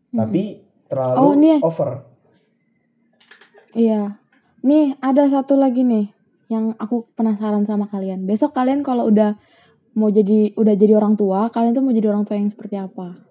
[0.09, 0.43] Tapi
[0.89, 1.59] terlalu Oh, nih.
[1.63, 2.03] over.
[3.77, 4.17] Iya.
[4.65, 6.11] Nih, ada satu lagi nih
[6.51, 8.25] yang aku penasaran sama kalian.
[8.25, 9.37] Besok kalian kalau udah
[9.95, 13.28] mau jadi udah jadi orang tua, kalian tuh mau jadi orang tua yang seperti apa?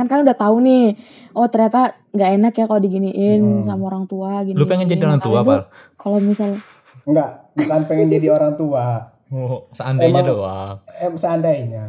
[0.00, 0.96] Kan kalian udah tahu nih.
[1.30, 3.64] Oh, ternyata nggak enak ya kalau diginiin Hmm.
[3.66, 4.56] sama orang tua gini.
[4.56, 5.46] lu pengen jadi orang tua Pak?
[5.46, 5.62] Pal?
[5.94, 6.56] Kalau misal
[7.02, 9.12] Enggak, bukan pengen jadi orang tua.
[9.28, 11.84] oh, seandainya Emang- doang Em seandainya.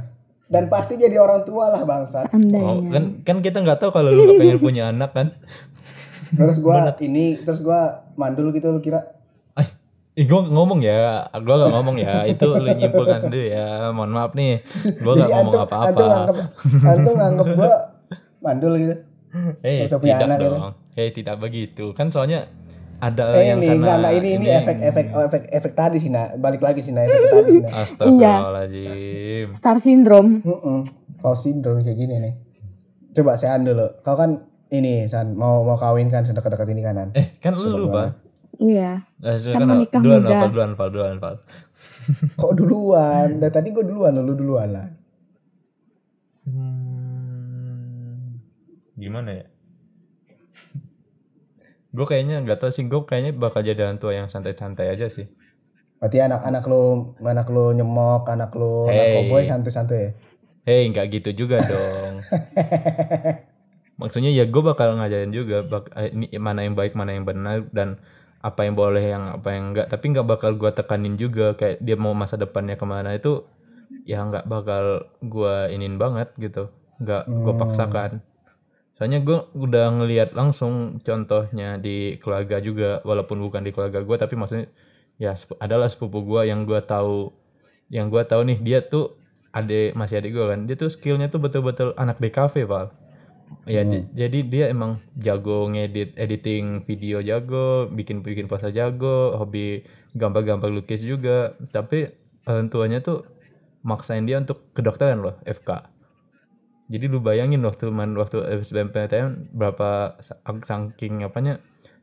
[0.46, 2.28] Dan pasti jadi orang tua lah bangsat.
[2.28, 5.28] oh, kan kan kita nggak tahu kalau lu nggak pengen punya anak kan
[6.30, 7.80] Terus gua ini terus gua
[8.14, 9.08] mandul gitu lu kira.
[10.12, 14.36] Ih, gue ngomong ya, gue gak ngomong ya, itu lu nyimpulkan sendiri ya, mohon maaf
[14.36, 16.04] nih, gue gak Jadi ngomong antum- Antum apa-apa.
[16.04, 16.38] nganggep,
[16.84, 17.72] antum nganggep gua
[18.44, 18.96] mandul gitu.
[19.64, 20.52] Eh, punya tidak anak gitu.
[20.52, 22.52] dong, eh tidak begitu, kan soalnya
[23.02, 25.98] ada Eh yang ini karena enggak enggak ini ini efek efek oh, efek efek tadi
[25.98, 27.74] sih nah balik lagi sih nah efek tadi sih nah.
[27.82, 29.48] Astagfirullahaladzim.
[29.58, 30.46] Star syndrome.
[30.46, 30.80] Heeh.
[31.18, 32.34] Kalau sindrom kayak gini nih.
[33.18, 33.90] Coba saya dulu.
[34.06, 37.10] Kau kan ini San mau mau kawin kan sedekat-dekat ini kanan.
[37.18, 37.90] Eh, kan lu?
[37.90, 38.22] Bang.
[38.62, 39.02] Iya.
[39.18, 40.38] Nah, Kan mau nikah duluan, muda.
[40.38, 41.36] Val, duluan, Val, duluan, Val.
[42.38, 43.28] Kok duluan?
[43.42, 44.86] Dari tadi gue duluan, lu duluan lah.
[49.02, 49.46] Gimana ya?
[51.92, 55.28] gue kayaknya nggak tahu sih, gue kayaknya bakal jadi orang tua yang santai-santai aja sih.
[56.00, 56.84] Berarti anak-anak lu,
[57.22, 59.14] anak lu nyemok, anak anak Hey.
[59.14, 60.12] cowboy santuy-santuy ya?
[60.66, 62.16] Hei, nggak gitu juga dong.
[64.02, 67.70] Maksudnya ya gue bakal ngajarin juga bak eh, ini mana yang baik, mana yang benar
[67.70, 68.02] dan
[68.42, 69.88] apa yang boleh, yang apa yang enggak.
[69.94, 73.46] Tapi nggak bakal gue tekanin juga kayak dia mau masa depannya ke mana itu
[74.10, 76.74] ya nggak bakal gue inin banget gitu.
[77.04, 77.62] Nggak gue Hmm.
[77.62, 78.12] paksakan.
[79.02, 84.38] Soalnya gue udah ngelihat langsung contohnya di keluarga juga, walaupun bukan di keluarga gue, tapi
[84.38, 84.70] maksudnya
[85.18, 87.34] ya adalah sepupu gue yang gue tahu,
[87.90, 89.18] yang gue tahu nih dia tuh
[89.58, 92.94] adik masih adik gue kan, dia tuh skillnya tuh betul-betul anak DKV Val.
[93.66, 99.82] Ya di- jadi dia emang jago ngedit, editing video jago, bikin bikin poster jago, hobi
[100.14, 101.58] gambar-gambar lukis juga.
[101.74, 102.06] Tapi
[102.46, 103.26] orang tuanya tuh
[103.82, 105.90] maksain dia untuk kedokteran loh, FK.
[106.92, 108.38] Jadi lu bayangin waktu man waktu
[108.68, 109.90] SBMPTN berapa
[110.20, 111.54] sa- saking apanya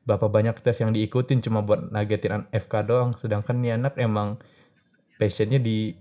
[0.08, 3.10] berapa banyak tes yang diikutin cuma buat nagetin FK doang.
[3.20, 4.40] Sedangkan nih anak emang
[5.20, 5.92] passionnya di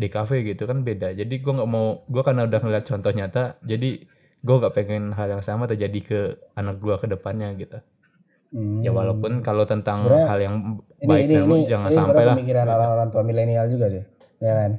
[0.00, 1.08] DKV gitu kan beda.
[1.14, 3.88] Jadi gua nggak mau gua karena udah ngeliat contoh nyata jadi
[4.42, 6.20] gua nggak pengen hal yang sama terjadi ke
[6.56, 7.78] anak gua ke depannya gitu.
[8.50, 8.82] Hmm.
[8.82, 10.56] ya walaupun kalau tentang Sebenarnya hal yang
[11.06, 12.34] baik ini dan ini, jangan ini sampai lah.
[12.34, 14.04] pemikiran orang-orang tua milenial juga deh
[14.42, 14.70] ya kan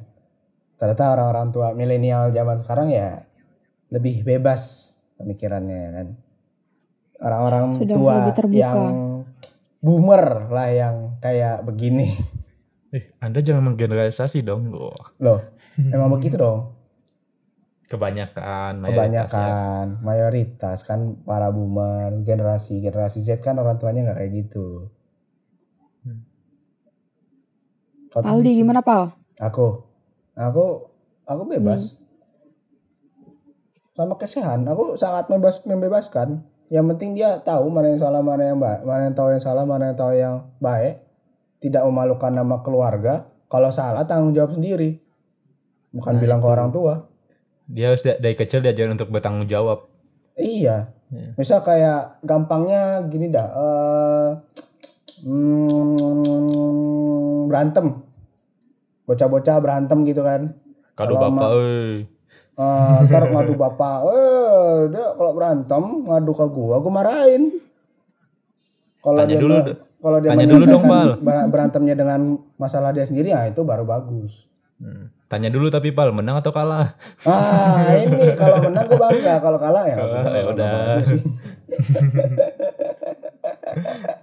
[0.82, 3.22] ternyata orang-orang tua milenial zaman sekarang ya
[3.94, 6.08] lebih bebas pemikirannya ya kan?
[7.22, 8.18] Orang-orang Sudah tua
[8.50, 8.82] yang
[9.78, 12.18] boomer lah yang kayak begini.
[12.92, 15.40] Eh anda jangan menggeneralisasi dong Wah, loh
[15.80, 16.76] emang begitu dong?
[17.88, 18.98] Kebanyakan mayoritas ya.
[18.98, 24.90] kebanyakan mayoritas kan para boomer generasi generasi Z kan orang tuanya nggak kayak gitu.
[26.04, 26.26] Hmm.
[28.12, 29.14] Aldi gimana Pal?
[29.40, 29.91] Aku,
[30.34, 30.88] aku,
[31.24, 31.82] aku bebas.
[31.90, 32.00] Hmm.
[33.92, 36.42] Sama kesehan, aku sangat membebas, membebaskan.
[36.72, 39.68] Yang penting dia tahu mana yang salah, mana yang baik, mana yang tahu yang salah,
[39.68, 41.04] mana yang tahu yang baik.
[41.60, 43.28] Tidak memalukan nama keluarga.
[43.46, 45.04] Kalau salah tanggung jawab sendiri.
[45.92, 47.12] Bukan Nah, bilang ke orang tua.
[47.68, 49.88] dia harus da- dari kecil diajarin untuk bertanggung jawab
[50.36, 50.92] Iya.
[51.08, 51.28] Ya.
[51.36, 53.48] Misal kayak gampangnya gini dah.
[53.48, 54.30] eh
[56.12, 57.88] hmm, berantem.
[59.10, 60.54] Bocah-bocah berantem gitu kan.
[60.94, 61.50] kado Kalau bapak
[62.62, 67.58] Eh, ntar ngadu bapak, eh dia kalau berantem ngadu ke gua, gua marahin.
[69.02, 69.56] Kalau dia dulu
[69.98, 71.10] kalau dia Tanya dulu dong, Pal.
[71.18, 74.46] ber- berantemnya dengan masalah dia sendiri, ya itu baru bagus.
[74.78, 75.10] Hmm.
[75.26, 76.94] Tanya dulu tapi Pal, menang atau kalah?
[77.26, 80.76] Ah ini kalau menang gua bangga, kalau kalah ya Kalah, udah, ya udah.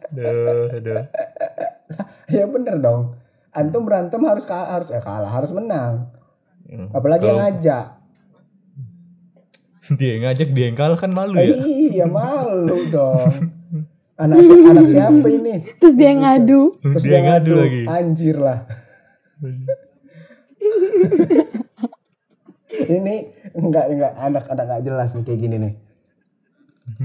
[0.09, 1.03] Aduh, aduh.
[2.29, 3.17] ya bener dong.
[3.51, 6.13] Antum berantem harus ka- harus eh, kalah, harus menang.
[6.65, 6.93] Hmm.
[6.93, 7.85] Apalagi yang Kalau ngajak.
[9.99, 11.49] dia yang ngajak dia yang kalah kan malu ya.
[11.49, 13.33] Iya malu dong.
[14.15, 15.63] Anak si- anak siapa ini?
[15.79, 16.21] Terus dia Buset.
[16.21, 16.61] ngadu.
[16.83, 17.83] Terus dia dia ngadu ngadu, lagi.
[17.87, 18.59] anjir lah.
[22.89, 23.15] ini
[23.55, 25.75] enggak enggak anak anak enggak jelas nih kayak gini nih.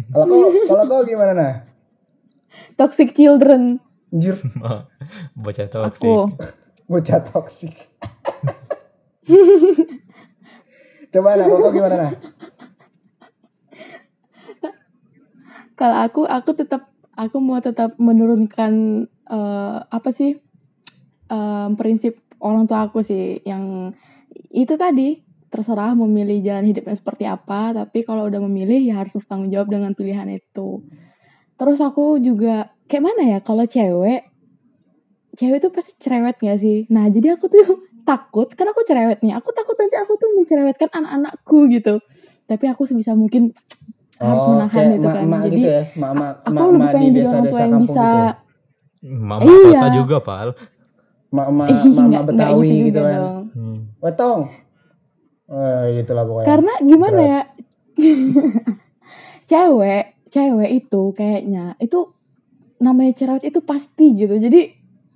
[0.09, 1.53] Kalau kau kalau kau gimana nah?
[2.75, 3.79] Toxic children.
[4.14, 4.38] Anjir,
[5.41, 6.05] Bocah toksik.
[6.05, 6.30] Aku.
[6.91, 7.74] bocah toksik.
[11.14, 12.14] Coba nah, kau gimana nah?
[15.74, 20.38] Kalau aku aku tetap aku mau tetap menurunkan eh, apa sih
[21.34, 23.97] em, prinsip orang tua aku sih yang
[24.53, 29.53] itu tadi terserah memilih jalan hidupnya seperti apa tapi kalau udah memilih ya harus bertanggung
[29.53, 30.82] jawab dengan pilihan itu
[31.64, 34.28] terus aku juga kayak mana ya kalau cewek
[35.34, 37.64] cewek tuh pasti cerewet gak sih nah jadi aku tuh
[38.09, 42.03] takut kan aku cerewet nih aku takut nanti aku tuh mencerewetkan anak-anakku gitu
[42.43, 43.55] tapi aku sebisa mungkin
[44.20, 46.93] harus menahan Oh, kayak itu kan mak-mak jadi gitu ya, mak-mak aku mak-mak lebih di
[46.93, 48.32] pengen jadi orang desa-desa tua yang kampung bisa gitu ya.
[49.03, 49.59] Mama Iya.
[49.74, 50.49] kota juga, Pal.
[51.30, 53.20] Mak-mak nggak- nggak Betawi gitu gitu juga kan.
[53.20, 53.43] dong.
[53.51, 53.78] Hmm.
[53.99, 54.39] Wetong.
[55.43, 56.47] Eh, itulah pokoknya.
[56.47, 57.28] Karena gimana Berat.
[57.28, 57.41] ya?
[59.49, 60.03] cewek,
[60.34, 62.09] cewek itu kayaknya itu
[62.81, 64.34] namanya cerewet itu pasti gitu.
[64.41, 64.73] Jadi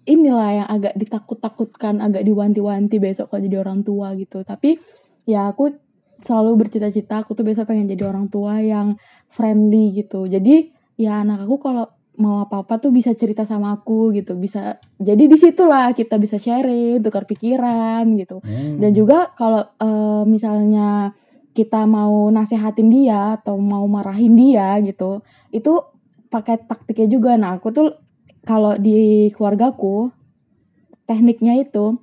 [0.07, 4.45] inilah yang agak ditakut-takutkan, agak diwanti-wanti besok kalau jadi orang tua gitu.
[4.45, 4.77] Tapi
[5.27, 5.75] ya aku
[6.23, 8.95] selalu bercita-cita aku tuh besok pengen jadi orang tua yang
[9.33, 10.29] friendly gitu.
[10.29, 11.85] Jadi ya anak aku kalau
[12.17, 17.03] mau apa-apa tuh bisa cerita sama aku gitu, bisa jadi di situlah kita bisa sharing,
[17.05, 18.41] tukar pikiran gitu.
[18.41, 18.81] Hmm.
[18.81, 21.13] Dan juga kalau eh, misalnya
[21.57, 25.81] kita mau nasehatin dia atau mau marahin dia gitu, itu
[26.29, 27.33] pakai taktiknya juga.
[27.33, 27.97] Nah, aku tuh
[28.45, 30.13] kalau di keluargaku
[31.09, 31.97] tekniknya itu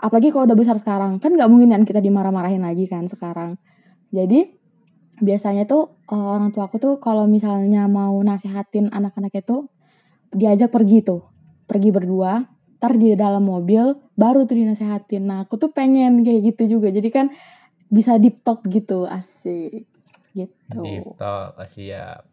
[0.00, 3.60] apalagi kalau udah besar sekarang kan nggak mungkin kan kita dimarah-marahin lagi kan sekarang.
[4.10, 4.50] Jadi
[5.22, 9.70] biasanya tuh eh, orang tua aku tuh kalau misalnya mau nasihatin anak-anak itu
[10.34, 11.22] diajak pergi tuh
[11.70, 12.42] pergi berdua
[12.84, 15.24] ntar di dalam mobil baru tuh dinasehatin.
[15.24, 16.92] Nah aku tuh pengen kayak gitu juga.
[16.92, 17.32] Jadi kan
[17.94, 19.86] bisa deep talk gitu asik
[20.34, 22.26] gitu Deep talk, oh, siap.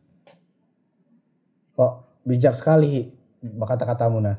[1.72, 1.94] Kok
[2.24, 4.38] bijak sekali kata-katamu nah.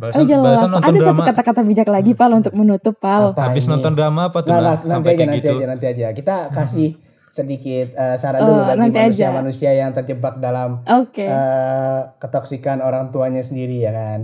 [0.00, 1.22] Barusan, jelas, barusan nonton ada satu drama.
[1.28, 3.30] kata-kata bijak lagi pal untuk menutup pal.
[3.30, 3.70] Apa Habis ini?
[3.70, 4.48] nonton drama apa tuh?
[4.48, 5.52] Nah, Nah, nanti sampai aja, nanti gitu.
[5.52, 6.06] aja, nanti aja.
[6.10, 6.90] Kita kasih
[7.28, 9.04] sedikit eh, saran Oh, dulu bagi nanti aja.
[9.04, 11.22] manusia-manusia yang terjebak dalam Oke.
[11.22, 14.20] eh, ketoksikan orang tuanya sendiri ya kan.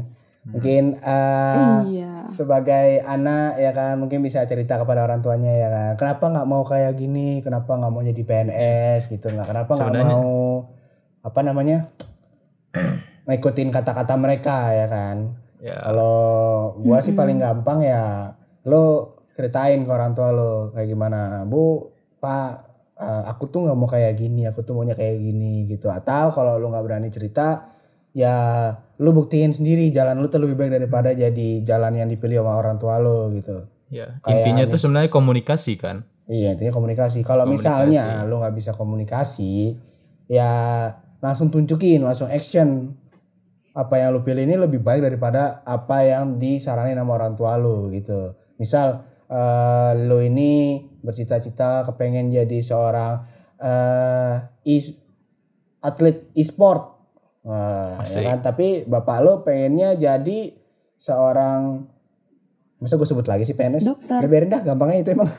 [0.47, 2.31] Mungkin eh, iya.
[2.31, 5.93] sebagai anak ya kan mungkin bisa cerita kepada orang tuanya ya kan.
[5.99, 7.43] Kenapa nggak mau kayak gini?
[7.43, 9.27] Kenapa nggak mau jadi PNS gitu?
[9.35, 10.71] Nggak kenapa nggak mau
[11.27, 11.91] apa namanya?
[13.27, 15.17] ngikutin kata-kata mereka ya kan.
[15.59, 18.37] Ya, Kalau gua sih paling gampang ya
[18.71, 21.91] lo ceritain ke orang tua lo kayak gimana, Bu,
[22.23, 22.51] Pak,
[22.97, 25.91] eh, aku tuh nggak mau kayak gini, aku tuh maunya kayak gini gitu.
[25.93, 27.76] Atau kalau lo nggak berani cerita,
[28.17, 28.37] ya
[28.97, 32.81] lo buktiin sendiri jalan lo tuh lebih baik daripada jadi jalan yang dipilih sama orang
[32.81, 33.69] tua lo gitu.
[33.93, 34.17] ya.
[34.25, 36.09] Kayak Intinya tuh sebenarnya komunikasi kan.
[36.27, 37.21] Iya intinya komunikasi.
[37.21, 39.77] Kalau misalnya lo nggak bisa komunikasi,
[40.33, 40.51] ya
[41.21, 42.97] langsung tunjukin, langsung action.
[43.77, 47.93] Apa yang lo pilih ini lebih baik daripada apa yang disaranin sama orang tua lo
[47.93, 48.33] gitu.
[48.57, 53.13] Misal eh, lo ini bercita-cita kepengen jadi seorang
[53.61, 54.97] eh e-
[55.85, 56.96] atlet e-sport,
[57.47, 58.39] Wah, ya kan?
[58.43, 60.51] Tapi bapak lo pengennya jadi
[60.99, 61.87] seorang
[62.83, 63.87] masa gue sebut lagi sih PNS?
[63.87, 64.27] Dokter.
[64.27, 65.31] Biarin dah, gampangnya itu emang.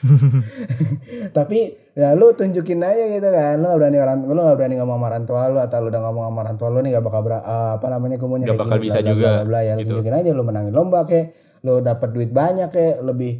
[1.36, 1.58] Tapi
[1.96, 3.56] ya lu tunjukin aja gitu kan.
[3.60, 6.02] Lu gak berani orang lu gak berani ngomong sama orang tua lu atau lu udah
[6.04, 8.60] ngomong sama orang tua lu nih gak bakal ber, eh, apa namanya gue maunya Gak
[8.60, 9.60] bakal gini, bisa bla, juga, bla, bla, bla.
[9.64, 9.88] ya lu gitu.
[9.96, 11.26] tunjukin aja lu menangin lomba kayak
[11.64, 13.32] lu dapat duit banyak kayak lebih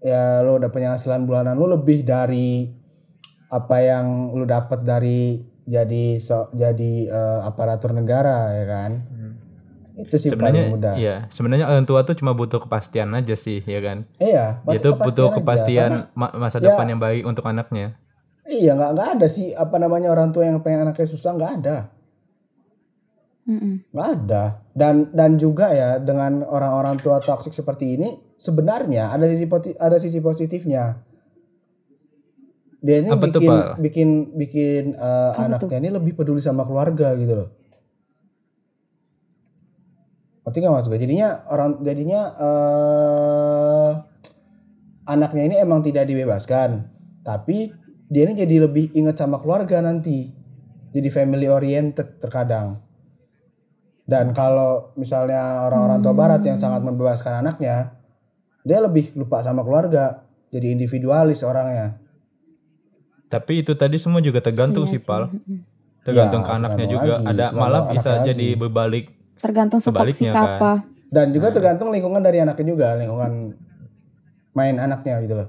[0.00, 2.68] ya lu udah penghasilan bulanan lu lebih dari
[3.52, 8.92] apa yang lu dapat dari jadi so, jadi eh, aparatur negara ya kan.
[9.92, 10.94] Itu sih Sebenarnya paling mudah.
[10.96, 14.08] iya, sebenarnya orang tua tuh cuma butuh kepastian aja sih, ya kan.
[14.16, 18.00] Iya, Dia tuh butuh aja, kepastian karena- ma- masa ya- depan yang baik untuk anaknya.
[18.42, 21.76] Iya nggak nggak ada sih apa namanya orang tua yang pengen anaknya susah nggak ada
[23.42, 23.86] Mm-mm.
[23.88, 29.46] nggak ada dan dan juga ya dengan orang-orang tua toksik seperti ini sebenarnya ada sisi
[29.76, 31.02] ada sisi positifnya
[32.82, 33.66] dia ini Apa tuh, bikin Pak?
[33.78, 37.48] bikin bikin eh, Apa anaknya ini lebih peduli sama keluarga gitu loh
[40.42, 40.98] Ngerti nggak mas gue?
[40.98, 43.90] Jadinya orang jadinya eh
[45.06, 47.70] anaknya ini emang tidak dibebaskan, tapi
[48.10, 50.34] dia ini jadi lebih inget sama keluarga nanti,
[50.90, 52.82] jadi family oriented terkadang.
[54.02, 57.94] Dan kalau misalnya orang-orang tua barat yang sangat membebaskan anaknya,
[58.66, 62.01] dia lebih lupa sama keluarga, jadi individualis orangnya.
[63.32, 65.32] Tapi itu tadi semua juga tergantung Iya sih, Pal.
[66.04, 67.12] Tergantung Ya, ke anaknya juga.
[67.16, 68.26] lagi, Ada malah bisa lagi.
[68.28, 69.04] jadi berbalik.
[69.40, 70.44] Tergantung Sebaliknya kan.
[70.60, 70.72] apa.
[71.08, 73.56] Dan juga tergantung lingkungan dari anaknya juga, lingkungan
[74.52, 75.48] main anaknya gitu loh.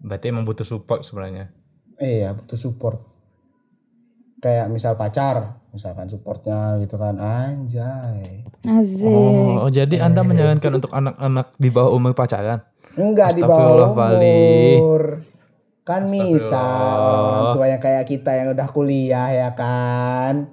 [0.00, 1.48] Berarti emang butuh support sebenarnya.
[1.96, 3.00] Iya, butuh support.
[4.40, 8.40] Kayak misal pacar, misalkan supportnya gitu kan, anjay.
[8.64, 9.04] Asik.
[9.04, 12.64] Oh, jadi Anda menyarankan untuk anak-anak di bawah umur pacaran?
[12.96, 15.29] Enggak di bawah umur.
[15.82, 20.46] Kan misal orang tua yang kayak kita yang udah kuliah ya kan.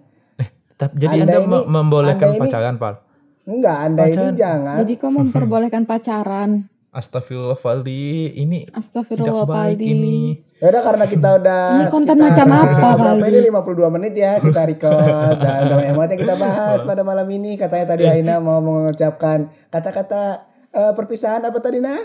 [0.73, 2.95] Tapi jadi Anda Anda, ini- me- membolehkan Anda ini- pacaran, Pal?
[3.43, 4.35] Enggak, Anda ini Pacaran.
[4.35, 4.75] jangan.
[4.77, 6.51] Jadi kau memperbolehkan pacaran.
[6.89, 8.01] Astagfirullah, Valdi.
[8.35, 10.33] Ini Astagfirullah ini.
[10.57, 13.29] Ya udah karena kita udah Ini konten macam apa, Baldi?
[13.29, 15.05] ini 52 menit ya kita record
[15.37, 17.53] dan banyak banget yang kita bahas pada malam ini.
[17.53, 22.01] Katanya tadi Aina mau mengucapkan kata-kata eh, perpisahan apa tadi nah?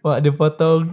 [0.00, 0.86] Wah, dipotong.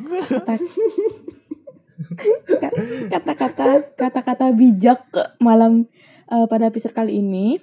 [2.48, 2.72] Kata-
[3.14, 5.04] Kata-kata kata-kata bijak
[5.44, 5.86] malam
[6.32, 7.60] eh, pada episode kali ini.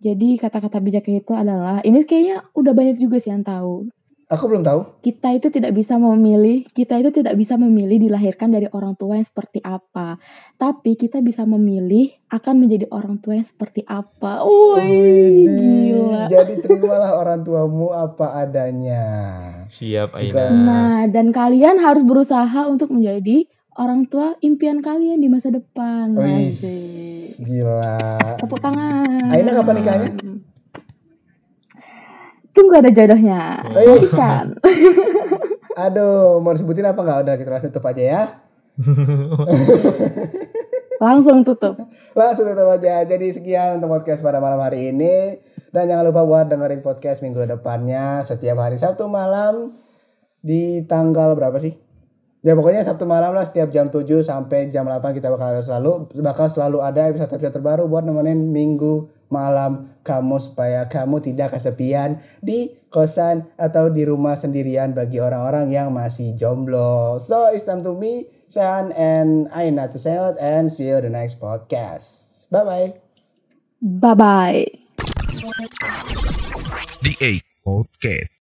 [0.00, 3.92] Jadi kata-kata bijak itu adalah ini kayaknya udah banyak juga sih yang tahu.
[4.30, 5.02] Aku belum tahu.
[5.02, 9.26] Kita itu tidak bisa memilih, kita itu tidak bisa memilih dilahirkan dari orang tua yang
[9.26, 10.22] seperti apa.
[10.54, 14.46] Tapi kita bisa memilih akan menjadi orang tua yang seperti apa.
[14.46, 16.30] Wih, gila.
[16.30, 19.02] Jadi terimalah orang tuamu apa adanya.
[19.66, 20.46] Siap, Aina.
[20.54, 26.14] Nah, dan kalian harus berusaha untuk menjadi orang tua impian kalian di masa depan.
[26.14, 26.54] Wih,
[27.34, 28.38] gila.
[28.38, 29.26] Tepuk tangan.
[29.26, 30.10] Aina kapan nikahnya?
[32.60, 33.64] Tunggu ada jodohnya.
[33.72, 34.08] Oh, iya.
[34.12, 34.46] Kan.
[35.88, 37.18] Aduh, mau disebutin apa nggak?
[37.24, 38.22] Udah kita langsung tutup aja ya.
[41.04, 41.80] langsung tutup.
[42.12, 43.00] Langsung tutup aja.
[43.08, 45.40] Jadi sekian untuk podcast pada malam hari ini.
[45.72, 49.72] Dan jangan lupa buat dengerin podcast minggu depannya setiap hari Sabtu malam
[50.44, 51.78] di tanggal berapa sih?
[52.42, 56.50] Ya pokoknya Sabtu malam lah setiap jam 7 sampai jam 8 kita bakal selalu bakal
[56.50, 63.46] selalu ada episode-episode terbaru buat nemenin minggu malam kamu supaya kamu tidak kesepian di kosan
[63.54, 67.16] atau di rumah sendirian bagi orang-orang yang masih jomblo.
[67.22, 71.08] So it's time to me, San and Aina to say out and see you the
[71.08, 72.46] next podcast.
[72.50, 72.88] Bye bye.
[73.80, 74.66] Bye bye.
[77.00, 78.39] The 8 Podcast.